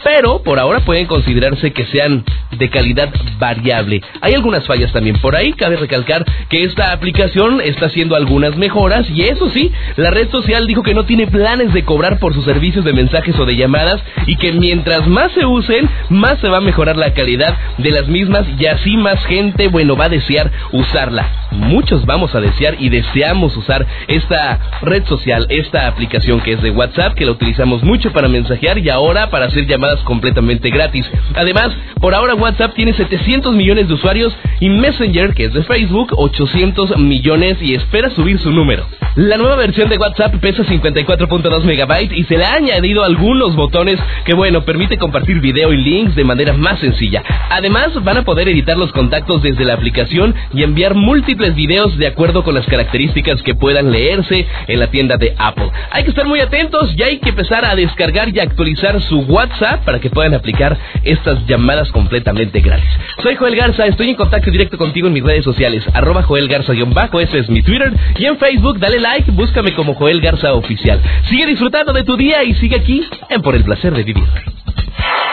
pero 0.04 0.44
por 0.44 0.60
ahora 0.60 0.82
pueden 0.82 1.08
considerarse 1.08 1.72
que 1.72 1.86
sean 1.88 2.24
de 2.52 2.70
calidad 2.70 3.10
variable. 3.40 4.02
Hay 4.22 4.34
algunas 4.34 4.66
fallas 4.66 4.92
también 4.92 5.18
por 5.20 5.36
ahí, 5.36 5.54
cabe 5.54 5.76
recalcar 5.76 6.24
que 6.50 6.64
esta 6.64 6.92
aplicación 6.92 7.60
está 7.62 7.88
haciendo 7.88 8.16
algunas 8.16 8.56
mejoras 8.58 9.10
y 9.10 9.24
eso 9.24 9.50
sí, 9.50 9.72
la 9.96 10.12
red 10.12 10.30
social 10.30 10.68
dijo 10.68 10.84
que 10.84 10.94
no 10.94 11.06
tiene 11.06 11.28
planes 11.28 11.74
de 11.74 11.84
cobrar 11.84 12.20
por 12.20 12.34
sus 12.34 12.46
servicios 12.46 12.86
de 12.86 12.94
mensajes 12.94 13.38
o 13.40 13.46
de 13.46 13.56
llamadas 13.56 14.02
y 14.28 14.38
que 14.38 14.52
mientras 14.54 15.08
más 15.08 15.32
se 15.32 15.46
usen, 15.46 15.90
más 16.10 16.40
se 16.40 16.50
va 16.50 16.58
a 16.58 16.62
mejorar 16.62 16.96
la 16.96 17.14
calidad 17.14 17.58
de 17.78 17.92
las 17.92 18.08
mismas 18.08 18.46
y 18.60 18.66
así 18.68 18.98
más 18.98 19.24
gente, 19.26 19.68
bueno, 19.68 19.96
va 19.96 20.06
a 20.06 20.10
desear 20.10 20.52
usarla. 20.72 21.28
Muchos 21.52 22.06
vamos 22.06 22.36
a 22.36 22.42
desear 22.42 22.76
y 22.80 22.90
deseamos 22.90 23.58
usar 23.58 23.86
esta 24.08 24.60
red 24.82 25.06
social, 25.06 25.48
esta 25.50 25.88
aplicación 25.88 26.42
que 26.42 26.54
es 26.54 26.62
de 26.62 26.70
WhatsApp, 26.72 27.16
que 27.16 27.26
la 27.26 27.32
utilizamos 27.32 27.84
mucho 27.84 28.12
para 28.12 28.28
mensajear 28.28 28.78
y 28.78 28.90
ahora 28.90 29.30
para 29.30 29.39
hacer 29.46 29.66
llamadas 29.66 30.00
completamente 30.02 30.70
gratis. 30.70 31.10
Además, 31.36 31.70
por 32.00 32.14
ahora 32.14 32.36
WhatsApp 32.36 32.74
tiene 32.76 32.94
700 32.94 33.54
millones 33.54 33.88
de 33.88 33.94
usuarios 33.94 34.36
y 34.60 34.70
Messenger, 34.70 35.34
que 35.34 35.46
es 35.46 35.54
de 35.54 35.64
Facebook, 35.64 36.14
800 36.16 36.98
millones 36.98 37.58
y 37.62 37.76
espera 37.76 38.10
subir 38.12 38.40
su 38.40 38.52
número. 38.52 38.86
La 39.16 39.38
nueva 39.38 39.56
versión 39.56 39.90
de 39.90 39.98
WhatsApp 39.98 40.36
pesa 40.40 40.64
54.2 40.64 41.64
megabytes 41.64 42.18
y 42.18 42.24
se 42.26 42.38
le 42.38 42.46
ha 42.46 42.54
añadido 42.54 43.04
algunos 43.04 43.56
botones 43.56 44.00
que, 44.24 44.34
bueno, 44.34 44.64
permite 44.64 44.98
compartir 44.98 45.42
video 45.42 45.74
y 45.74 45.78
links 45.78 46.16
de 46.16 46.24
manera 46.24 46.54
más 46.54 46.80
sencilla. 46.80 47.24
Además, 47.50 48.02
van 48.04 48.18
a 48.18 48.24
poder 48.24 48.48
editar 48.48 48.78
los 48.78 48.92
contactos 48.92 49.42
desde 49.42 49.66
la 49.66 49.74
aplicación 49.74 50.36
y 50.54 50.64
enviar 50.64 50.94
múltiples 50.94 51.56
videos 51.56 51.98
de 51.98 52.08
acuerdo 52.08 52.44
con 52.44 52.54
las 52.56 52.66
características 52.68 53.42
que 53.42 53.56
puedan 53.56 53.92
leerse 53.92 54.48
en 54.68 54.80
la 54.80 54.88
tienda 54.88 55.18
de 55.18 55.36
Apple. 55.38 55.72
Hay 55.92 56.04
que 56.04 56.12
estar 56.12 56.26
muy 56.26 56.40
atentos 56.40 56.94
y 56.96 57.02
hay 57.02 57.20
que 57.20 57.30
empezar 57.30 57.66
a 57.66 57.76
descargar 57.76 58.30
y 58.30 58.40
actualizar 58.40 59.02
su 59.02 59.26
WhatsApp 59.30 59.86
para 59.86 60.00
que 60.00 60.10
puedan 60.10 60.34
aplicar 60.34 60.78
estas 61.04 61.46
llamadas 61.46 61.90
completamente 61.92 62.60
gratis. 62.60 62.90
Soy 63.22 63.36
Joel 63.36 63.56
Garza, 63.56 63.86
estoy 63.86 64.10
en 64.10 64.16
contacto 64.16 64.52
directo 64.52 64.78
contigo 64.78 65.08
en 65.08 65.14
mis 65.14 65.24
redes 65.24 65.46
sociales, 65.46 65.84
arroba 65.94 66.24
Joel 66.24 66.48
Garza-bajo, 66.48 67.20
ese 67.20 67.40
es 67.40 67.50
mi 67.50 67.62
Twitter, 67.62 67.94
y 68.18 68.26
en 68.26 68.38
Facebook 68.38 68.80
dale 68.80 69.00
like, 69.00 69.32
búscame 69.32 69.74
como 69.74 69.94
Joel 69.94 70.20
Garza 70.20 70.54
Oficial. 70.54 71.00
Sigue 71.30 71.46
disfrutando 71.46 71.94
de 71.94 72.04
tu 72.04 72.18
día 72.18 72.44
y 72.44 72.56
sigue 72.56 72.76
aquí 72.76 73.08
en 73.30 73.42
Por 73.42 73.56
el 73.56 73.64
Placer 73.64 73.94
de 73.94 74.04
Vivir. 74.04 74.26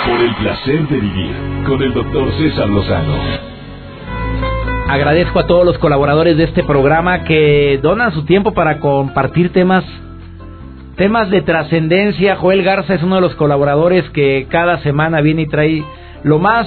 Por 0.07 0.21
el 0.21 0.35
Placer 0.37 0.89
de 0.89 1.01
Vivir, 1.01 1.35
con 1.67 1.83
el 1.83 1.93
doctor 1.95 2.31
César 2.39 2.69
Lozano. 2.69 3.17
Agradezco 4.89 5.41
a 5.41 5.47
todos 5.47 5.65
los 5.65 5.79
colaboradores 5.79 6.37
de 6.37 6.45
este 6.45 6.63
programa 6.63 7.25
que 7.25 7.81
donan 7.83 8.13
su 8.13 8.25
tiempo 8.25 8.55
para 8.55 8.79
compartir 8.79 9.53
temas 9.53 9.85
Temas 10.97 11.29
de 11.29 11.43
trascendencia, 11.43 12.37
Joel 12.37 12.63
Garza 12.63 12.95
es 12.95 13.03
uno 13.03 13.17
de 13.17 13.21
los 13.21 13.35
colaboradores 13.35 14.09
que 14.11 14.47
cada 14.49 14.79
semana 14.79 15.21
viene 15.21 15.43
y 15.43 15.47
trae 15.47 15.85
lo 16.23 16.39
más 16.39 16.67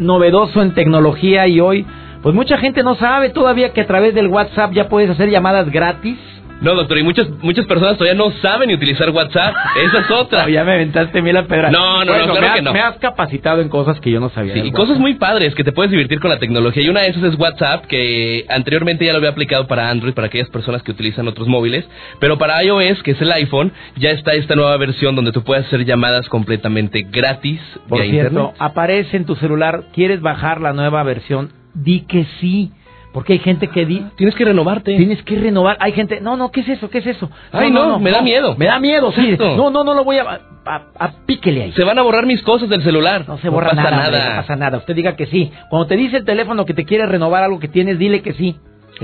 novedoso 0.00 0.62
en 0.62 0.74
tecnología 0.74 1.46
y 1.46 1.60
hoy, 1.60 1.86
pues 2.20 2.34
mucha 2.34 2.58
gente 2.58 2.82
no 2.82 2.96
sabe 2.96 3.30
todavía 3.30 3.72
que 3.72 3.82
a 3.82 3.86
través 3.86 4.16
del 4.16 4.26
WhatsApp 4.26 4.72
ya 4.72 4.88
puedes 4.88 5.08
hacer 5.10 5.30
llamadas 5.30 5.70
gratis 5.70 6.18
no, 6.60 6.74
doctor, 6.74 6.98
y 6.98 7.02
muchas 7.02 7.28
muchas 7.40 7.66
personas 7.66 7.96
todavía 7.96 8.16
no 8.16 8.32
saben 8.40 8.70
utilizar 8.72 9.10
WhatsApp. 9.10 9.54
Esa 9.76 10.00
es 10.00 10.10
otra. 10.10 10.48
ya 10.48 10.64
me 10.64 10.72
aventaste 10.72 11.22
mil 11.22 11.34
la 11.34 11.46
pedra. 11.46 11.70
No, 11.70 12.04
no, 12.04 12.26
no, 12.26 12.32
claro 12.32 12.48
me 12.48 12.54
que 12.54 12.62
no. 12.62 12.72
Me 12.72 12.80
has 12.80 12.96
capacitado 12.96 13.60
en 13.60 13.68
cosas 13.68 14.00
que 14.00 14.10
yo 14.10 14.20
no 14.20 14.30
sabía. 14.30 14.54
Sí, 14.54 14.60
y 14.64 14.72
cosas 14.72 14.98
muy 14.98 15.14
padres 15.14 15.54
que 15.54 15.64
te 15.64 15.72
puedes 15.72 15.90
divertir 15.90 16.20
con 16.20 16.30
la 16.30 16.38
tecnología. 16.38 16.82
Y 16.82 16.88
una 16.88 17.02
de 17.02 17.08
esas 17.08 17.22
es 17.22 17.38
WhatsApp, 17.38 17.86
que 17.86 18.44
anteriormente 18.48 19.04
ya 19.04 19.12
lo 19.12 19.18
había 19.18 19.30
aplicado 19.30 19.66
para 19.66 19.90
Android, 19.90 20.14
para 20.14 20.26
aquellas 20.26 20.48
personas 20.48 20.82
que 20.82 20.90
utilizan 20.90 21.28
otros 21.28 21.48
móviles. 21.48 21.88
Pero 22.18 22.38
para 22.38 22.62
iOS, 22.62 23.02
que 23.02 23.12
es 23.12 23.20
el 23.20 23.30
iPhone, 23.32 23.72
ya 23.96 24.10
está 24.10 24.32
esta 24.32 24.54
nueva 24.54 24.76
versión 24.76 25.14
donde 25.14 25.32
tú 25.32 25.42
puedes 25.44 25.66
hacer 25.66 25.84
llamadas 25.84 26.28
completamente 26.28 27.06
gratis 27.10 27.60
Por 27.88 28.02
cierto, 28.02 28.54
aparece 28.58 29.16
en 29.16 29.24
tu 29.24 29.36
celular, 29.36 29.84
¿quieres 29.92 30.20
bajar 30.20 30.60
la 30.60 30.72
nueva 30.72 31.02
versión? 31.02 31.50
Di 31.74 32.00
que 32.00 32.26
sí. 32.40 32.72
Porque 33.18 33.32
hay 33.32 33.40
gente 33.40 33.66
que 33.66 33.84
di, 33.84 34.06
tienes 34.14 34.36
que 34.36 34.44
renovarte. 34.44 34.96
Tienes 34.96 35.20
que 35.24 35.34
renovar. 35.34 35.76
Hay 35.80 35.90
gente, 35.90 36.20
no, 36.20 36.36
no, 36.36 36.52
¿qué 36.52 36.60
es 36.60 36.68
eso? 36.68 36.88
¿Qué 36.88 36.98
es 36.98 37.06
eso? 37.08 37.28
Ay, 37.50 37.68
no, 37.68 37.98
me 37.98 38.12
da 38.12 38.22
miedo. 38.22 38.54
Me 38.56 38.66
da 38.66 38.78
miedo, 38.78 39.10
sí. 39.10 39.36
No, 39.36 39.70
no, 39.70 39.82
no 39.82 39.92
lo 39.92 40.04
voy 40.04 40.18
a, 40.18 40.40
a, 40.64 41.12
píquele 41.26 41.64
ahí. 41.64 41.72
Se 41.72 41.82
van 41.82 41.98
a 41.98 42.02
borrar 42.02 42.26
mis 42.26 42.40
cosas 42.42 42.68
del 42.68 42.80
celular. 42.84 43.24
No 43.26 43.36
se 43.38 43.48
borra 43.48 43.72
nada, 43.72 44.30
no 44.30 44.36
pasa 44.36 44.54
nada. 44.54 44.78
Usted 44.78 44.94
diga 44.94 45.16
que 45.16 45.26
sí. 45.26 45.50
Cuando 45.68 45.88
te 45.88 45.96
dice 45.96 46.18
el 46.18 46.24
teléfono 46.24 46.64
que 46.64 46.74
te 46.74 46.84
quiere 46.84 47.06
renovar 47.06 47.42
algo 47.42 47.58
que 47.58 47.66
tienes, 47.66 47.98
dile 47.98 48.22
que 48.22 48.34
sí. 48.34 48.54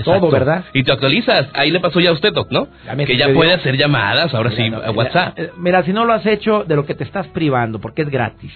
Todo, 0.05 0.31
¿verdad? 0.31 0.65
Y 0.73 0.85
te 0.85 0.93
actualizas. 0.93 1.49
Ahí 1.53 1.73
le 1.73 1.81
pasó 1.81 1.99
ya 1.99 2.11
a 2.11 2.13
usted, 2.13 2.33
Doc, 2.33 2.53
¿no? 2.53 2.69
que 3.05 3.17
ya 3.17 3.33
puede 3.33 3.53
hacer 3.53 3.77
llamadas, 3.77 4.33
ahora 4.33 4.53
sí, 4.53 4.63
a 4.63 4.93
WhatsApp. 4.93 5.37
mira, 5.59 5.83
si 5.83 5.93
no 5.93 6.05
lo 6.05 6.13
has 6.13 6.25
hecho, 6.25 6.63
de 6.63 6.77
lo 6.77 6.87
que 6.87 6.95
te 6.95 7.03
estás 7.03 7.27
privando, 7.29 7.81
porque 7.81 8.03
es 8.03 8.11
gratis. 8.11 8.53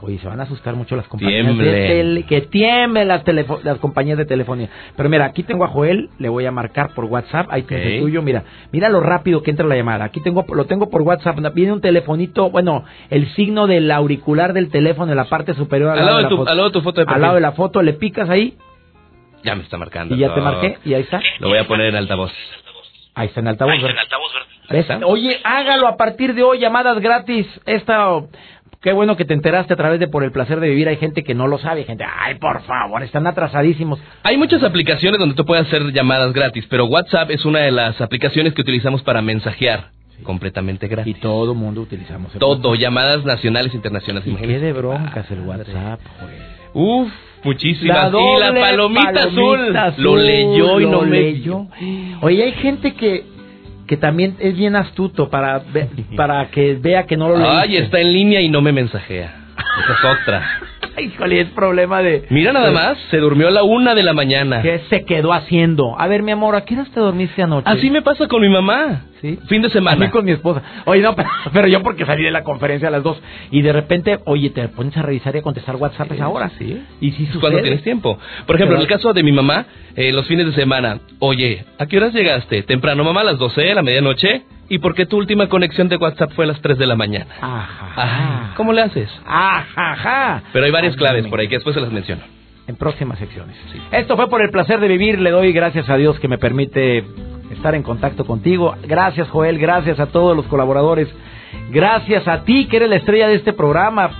Oye, 0.00 0.18
se 0.18 0.28
van 0.28 0.38
a 0.38 0.42
asustar 0.42 0.74
mucho 0.74 0.96
las 0.96 1.08
compañías 1.08 1.56
de 1.56 2.26
que 2.28 2.42
tiemblen 2.42 3.08
las, 3.08 3.22
las 3.62 3.78
compañías 3.78 4.18
de 4.18 4.26
telefonía. 4.26 4.68
Pero 4.96 5.08
mira, 5.08 5.24
aquí 5.24 5.42
tengo 5.44 5.64
a 5.64 5.68
Joel, 5.68 6.10
le 6.18 6.28
voy 6.28 6.44
a 6.44 6.50
marcar 6.50 6.92
por 6.94 7.06
WhatsApp, 7.06 7.46
ahí 7.50 7.62
tienes 7.62 7.86
el 7.86 8.00
tuyo, 8.00 8.20
mira, 8.20 8.44
mira 8.70 8.90
lo 8.90 9.00
rápido 9.00 9.42
que 9.42 9.50
entra 9.50 9.66
la 9.66 9.76
llamada. 9.76 10.04
Aquí 10.04 10.20
tengo 10.20 10.44
lo 10.52 10.66
tengo 10.66 10.90
por 10.90 11.00
WhatsApp, 11.02 11.38
viene 11.54 11.72
un 11.72 11.80
telefonito, 11.80 12.50
bueno, 12.50 12.84
el 13.08 13.32
signo 13.34 13.66
del 13.66 13.90
auricular 13.90 14.52
del 14.52 14.70
teléfono 14.70 15.10
en 15.10 15.16
la 15.16 15.24
parte 15.24 15.54
superior 15.54 15.98
al, 15.98 16.04
lado, 16.04 16.18
de, 16.18 16.28
tu, 16.28 16.36
foto, 16.36 16.50
al 16.50 16.56
lado 16.56 16.68
de 16.68 16.72
tu 16.72 16.82
foto 16.82 17.04
Al 17.06 17.20
lado 17.20 17.34
de 17.36 17.40
la 17.40 17.52
foto 17.52 17.80
le 17.80 17.94
picas 17.94 18.28
ahí. 18.28 18.58
Ya 19.42 19.54
me 19.54 19.62
está 19.62 19.78
marcando. 19.78 20.14
Y 20.14 20.18
ya 20.18 20.34
te 20.34 20.40
marqué 20.42 20.78
y 20.84 20.92
ahí 20.92 21.02
está. 21.02 21.22
Lo 21.38 21.48
voy 21.48 21.58
a 21.58 21.66
poner 21.66 21.86
en 21.86 21.96
altavoz. 21.96 22.32
Ahí 23.14 23.28
está 23.28 23.40
en 23.40 23.48
altavoz. 23.48 23.72
Ahí 23.72 23.78
está 23.78 23.90
en 23.90 23.98
altavoz, 23.98 24.32
Oye, 25.06 25.40
hágalo 25.44 25.86
a 25.86 25.96
partir 25.96 26.34
de 26.34 26.42
hoy, 26.42 26.58
llamadas 26.58 26.98
gratis. 27.00 27.46
Esta 27.66 28.08
Qué 28.84 28.92
bueno 28.92 29.16
que 29.16 29.24
te 29.24 29.32
enteraste 29.32 29.72
a 29.72 29.76
través 29.76 29.98
de 29.98 30.08
Por 30.08 30.24
el 30.24 30.30
Placer 30.30 30.60
de 30.60 30.68
Vivir. 30.68 30.88
Hay 30.88 30.98
gente 30.98 31.24
que 31.24 31.34
no 31.34 31.46
lo 31.46 31.56
sabe, 31.56 31.84
gente, 31.84 32.04
ay, 32.04 32.34
por 32.34 32.60
favor, 32.64 33.02
están 33.02 33.26
atrasadísimos. 33.26 33.98
Hay 34.22 34.36
muchas 34.36 34.62
aplicaciones 34.62 35.18
donde 35.18 35.34
tú 35.34 35.46
puedes 35.46 35.66
hacer 35.66 35.90
llamadas 35.90 36.34
gratis, 36.34 36.66
pero 36.68 36.84
WhatsApp 36.84 37.30
es 37.30 37.46
una 37.46 37.60
de 37.60 37.70
las 37.70 37.98
aplicaciones 38.02 38.52
que 38.52 38.60
utilizamos 38.60 39.02
para 39.02 39.22
mensajear. 39.22 39.88
Completamente 40.22 40.86
gratis. 40.86 41.16
Y 41.16 41.18
todo 41.18 41.54
mundo 41.54 41.80
utilizamos 41.80 42.32
Todo, 42.32 42.74
llamadas 42.74 43.24
nacionales 43.24 43.74
internacionales. 43.74 44.28
¿Y 44.28 44.36
qué 44.36 44.58
de 44.58 44.72
broncas 44.74 45.30
el 45.30 45.40
WhatsApp, 45.40 46.00
Uf, 46.74 47.08
muchísimas. 47.42 48.12
y 48.12 48.38
la 48.38 48.52
palomita, 48.52 49.24
azul, 49.24 49.74
Lo 49.96 50.16
leyó 50.16 50.80
y 50.80 50.86
no 50.86 51.04
leyó. 51.06 51.68
Oye, 52.20 52.44
hay 52.44 52.52
gente 52.52 52.92
que 52.92 53.33
que 53.86 53.96
también 53.96 54.36
es 54.38 54.56
bien 54.56 54.76
astuto 54.76 55.28
para, 55.30 55.62
para 56.16 56.46
que 56.50 56.74
vea 56.74 57.06
que 57.06 57.16
no 57.16 57.28
lo 57.28 57.36
leíste. 57.36 57.58
Ay, 57.58 57.76
está 57.76 58.00
en 58.00 58.12
línea 58.12 58.40
y 58.40 58.48
no 58.48 58.60
me 58.60 58.72
mensajea. 58.72 59.34
Esa 59.56 59.92
es 59.92 60.20
otra. 60.20 60.60
Híjole, 60.96 61.40
es 61.40 61.48
problema 61.50 62.02
de... 62.02 62.24
Mira 62.30 62.52
nada 62.52 62.70
más, 62.70 62.98
se 63.10 63.18
durmió 63.18 63.48
a 63.48 63.50
la 63.50 63.62
una 63.62 63.94
de 63.94 64.02
la 64.02 64.12
mañana. 64.12 64.62
¿Qué 64.62 64.80
se 64.90 65.04
quedó 65.04 65.32
haciendo? 65.32 65.98
A 65.98 66.06
ver, 66.06 66.22
mi 66.22 66.32
amor, 66.32 66.54
¿a 66.54 66.64
qué 66.64 66.74
hora 66.74 66.86
te 66.92 67.00
dormiste 67.00 67.42
anoche? 67.42 67.68
Así 67.68 67.90
me 67.90 68.02
pasa 68.02 68.28
con 68.28 68.40
mi 68.40 68.48
mamá. 68.48 69.06
¿Sí? 69.20 69.38
Fin 69.48 69.62
de 69.62 69.70
semana. 69.70 70.06
A 70.06 70.10
con 70.10 70.24
mi 70.24 70.32
esposa. 70.32 70.62
Oye, 70.84 71.00
no, 71.00 71.16
pero, 71.52 71.66
yo 71.66 71.82
porque 71.82 72.04
salí 72.04 72.22
de 72.22 72.30
la 72.30 72.44
conferencia 72.44 72.88
a 72.88 72.90
las 72.90 73.02
dos 73.02 73.20
y 73.50 73.62
de 73.62 73.72
repente, 73.72 74.18
oye, 74.26 74.50
te 74.50 74.68
pones 74.68 74.96
a 74.96 75.02
revisar 75.02 75.34
y 75.34 75.38
a 75.38 75.42
contestar 75.42 75.76
WhatsApp 75.76 76.12
esa 76.12 76.28
hora. 76.28 76.50
Sí. 76.58 76.82
Y 77.00 77.12
si 77.12 77.26
sucede. 77.26 77.40
Cuando 77.40 77.62
tienes 77.62 77.82
tiempo. 77.82 78.18
Por 78.46 78.56
ejemplo, 78.56 78.76
en 78.76 78.82
el 78.82 78.88
caso 78.88 79.12
de 79.12 79.22
mi 79.22 79.32
mamá, 79.32 79.66
eh, 79.96 80.12
los 80.12 80.26
fines 80.26 80.46
de 80.46 80.52
semana, 80.52 81.00
oye, 81.20 81.64
¿a 81.78 81.86
qué 81.86 81.96
horas 81.96 82.12
llegaste? 82.12 82.62
Temprano, 82.62 83.02
mamá, 83.02 83.22
a 83.22 83.24
las 83.24 83.38
12 83.38 83.72
a 83.72 83.74
la 83.74 83.82
medianoche. 83.82 84.42
¿Y 84.68 84.78
por 84.78 84.94
qué 84.94 85.06
tu 85.06 85.18
última 85.18 85.48
conexión 85.48 85.88
de 85.88 85.96
WhatsApp 85.96 86.32
fue 86.32 86.44
a 86.46 86.48
las 86.48 86.60
3 86.60 86.78
de 86.78 86.86
la 86.86 86.96
mañana? 86.96 87.34
Ajá. 87.40 88.54
¿Cómo 88.56 88.72
le 88.72 88.82
haces? 88.82 89.10
Ajá. 89.26 90.42
Pero 90.52 90.64
hay 90.64 90.70
varias 90.70 90.96
claves 90.96 91.26
por 91.26 91.40
ahí 91.40 91.48
que 91.48 91.56
después 91.56 91.74
se 91.74 91.80
las 91.80 91.92
menciono. 91.92 92.22
En 92.66 92.76
próximas 92.76 93.18
secciones. 93.18 93.56
Esto 93.90 94.16
fue 94.16 94.28
por 94.30 94.40
el 94.40 94.50
placer 94.50 94.80
de 94.80 94.88
vivir. 94.88 95.20
Le 95.20 95.30
doy 95.30 95.52
gracias 95.52 95.88
a 95.90 95.96
Dios 95.96 96.18
que 96.18 96.28
me 96.28 96.38
permite 96.38 97.04
estar 97.50 97.74
en 97.74 97.82
contacto 97.82 98.24
contigo. 98.24 98.74
Gracias, 98.84 99.28
Joel. 99.28 99.58
Gracias 99.58 100.00
a 100.00 100.06
todos 100.06 100.34
los 100.34 100.46
colaboradores. 100.46 101.08
Gracias 101.70 102.26
a 102.26 102.44
ti, 102.44 102.66
que 102.66 102.78
eres 102.78 102.88
la 102.88 102.96
estrella 102.96 103.28
de 103.28 103.34
este 103.34 103.52
programa. 103.52 104.10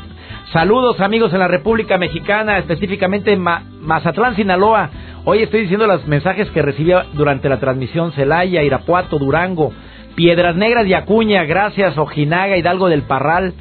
Saludos, 0.52 1.00
amigos 1.00 1.32
en 1.32 1.38
la 1.38 1.48
República 1.48 1.96
Mexicana, 1.96 2.58
específicamente 2.58 3.32
en 3.32 3.40
Mazatlán, 3.80 4.36
Sinaloa. 4.36 4.90
Hoy 5.24 5.42
estoy 5.42 5.62
diciendo 5.62 5.86
los 5.86 6.06
mensajes 6.06 6.50
que 6.50 6.60
recibí 6.60 6.92
durante 7.14 7.48
la 7.48 7.58
transmisión 7.58 8.12
Celaya, 8.12 8.62
Irapuato, 8.62 9.18
Durango, 9.18 9.72
Piedras 10.14 10.54
Negras 10.54 10.86
y 10.86 10.94
Acuña, 10.94 11.44
gracias 11.44 11.98
Ojinaga, 11.98 12.56
Hidalgo 12.56 12.88
del 12.88 13.02
Parral, 13.02 13.52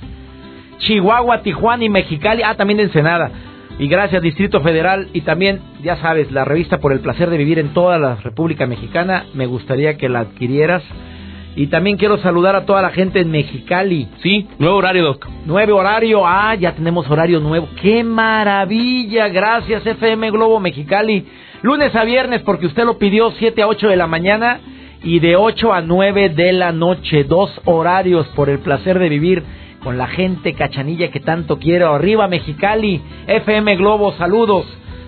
Chihuahua, 0.78 1.42
Tijuana 1.42 1.84
y 1.84 1.90
Mexicali. 1.90 2.44
Ah, 2.44 2.56
también 2.56 2.78
de 2.78 2.84
Ensenada. 2.84 3.32
Y 3.80 3.88
gracias 3.88 4.22
Distrito 4.22 4.62
Federal 4.62 5.08
y 5.14 5.22
también, 5.22 5.62
ya 5.82 5.98
sabes, 5.98 6.32
la 6.32 6.46
revista 6.46 6.78
Por 6.78 6.94
el 6.94 7.00
Placer 7.00 7.30
de 7.30 7.38
Vivir 7.38 7.58
en 7.58 7.74
toda 7.74 7.98
la 7.98 8.16
República 8.18 8.68
Mexicana. 8.68 9.26
Me 9.34 9.48
gustaría 9.48 9.98
que 9.98 10.10
la 10.10 10.20
adquirieras. 10.20 10.84
Y 11.56 11.68
también 11.68 11.98
quiero 11.98 12.18
saludar 12.18 12.56
a 12.56 12.66
toda 12.66 12.82
la 12.82 12.90
gente 12.90 13.20
en 13.20 13.32
Mexicali. 13.32 14.08
Sí, 14.22 14.48
nuevo 14.60 14.78
horario, 14.78 15.04
Doc. 15.04 15.28
Nuevo 15.46 15.76
horario. 15.76 16.26
Ah, 16.26 16.56
ya 16.56 16.74
tenemos 16.74 17.10
horario 17.10 17.40
nuevo. 17.40 17.68
¡Qué 17.82 18.04
maravilla! 18.04 19.28
Gracias, 19.28 19.86
FM 19.86 20.32
Globo 20.32 20.60
Mexicali. 20.60 21.26
Lunes 21.62 21.96
a 21.96 22.04
viernes, 22.04 22.42
porque 22.42 22.66
usted 22.66 22.86
lo 22.86 22.98
pidió 22.98 23.32
7 23.32 23.62
a 23.62 23.68
8 23.68 23.88
de 23.88 23.96
la 23.96 24.08
mañana 24.08 24.60
y 25.04 25.20
de 25.20 25.36
8 25.36 25.74
a 25.74 25.82
9 25.82 26.30
de 26.30 26.54
la 26.54 26.72
noche. 26.72 27.24
Dos 27.24 27.52
horarios 27.66 28.28
por 28.30 28.50
el 28.50 28.60
placer 28.60 29.00
de 29.00 29.10
vivir 29.10 29.44
con 29.84 29.98
la 29.98 30.08
gente 30.08 30.54
cachanilla 30.54 31.12
que 31.12 31.20
tanto 31.20 31.60
quiero. 31.60 31.94
Arriba 31.94 32.28
Mexicali, 32.28 33.02
FM 33.28 33.76
Globo, 33.76 34.14
saludos. 34.14 34.66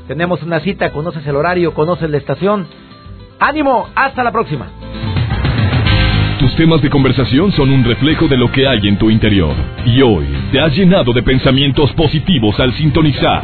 Tenemos 0.07 0.43
una 0.43 0.59
cita, 0.59 0.91
conoces 0.91 1.25
el 1.25 1.35
horario, 1.35 1.73
conoces 1.73 2.09
la 2.09 2.17
estación. 2.17 2.67
Ánimo, 3.39 3.87
hasta 3.95 4.23
la 4.23 4.31
próxima. 4.31 4.67
Tus 6.39 6.53
temas 6.57 6.81
de 6.81 6.89
conversación 6.89 7.51
son 7.53 7.71
un 7.71 7.83
reflejo 7.83 8.27
de 8.27 8.37
lo 8.37 8.51
que 8.51 8.67
hay 8.67 8.87
en 8.87 8.97
tu 8.97 9.09
interior. 9.09 9.55
Y 9.85 10.01
hoy 10.01 10.25
te 10.51 10.59
has 10.59 10.75
llenado 10.75 11.13
de 11.13 11.23
pensamientos 11.23 11.91
positivos 11.93 12.59
al 12.59 12.73
sintonizar. 12.73 13.43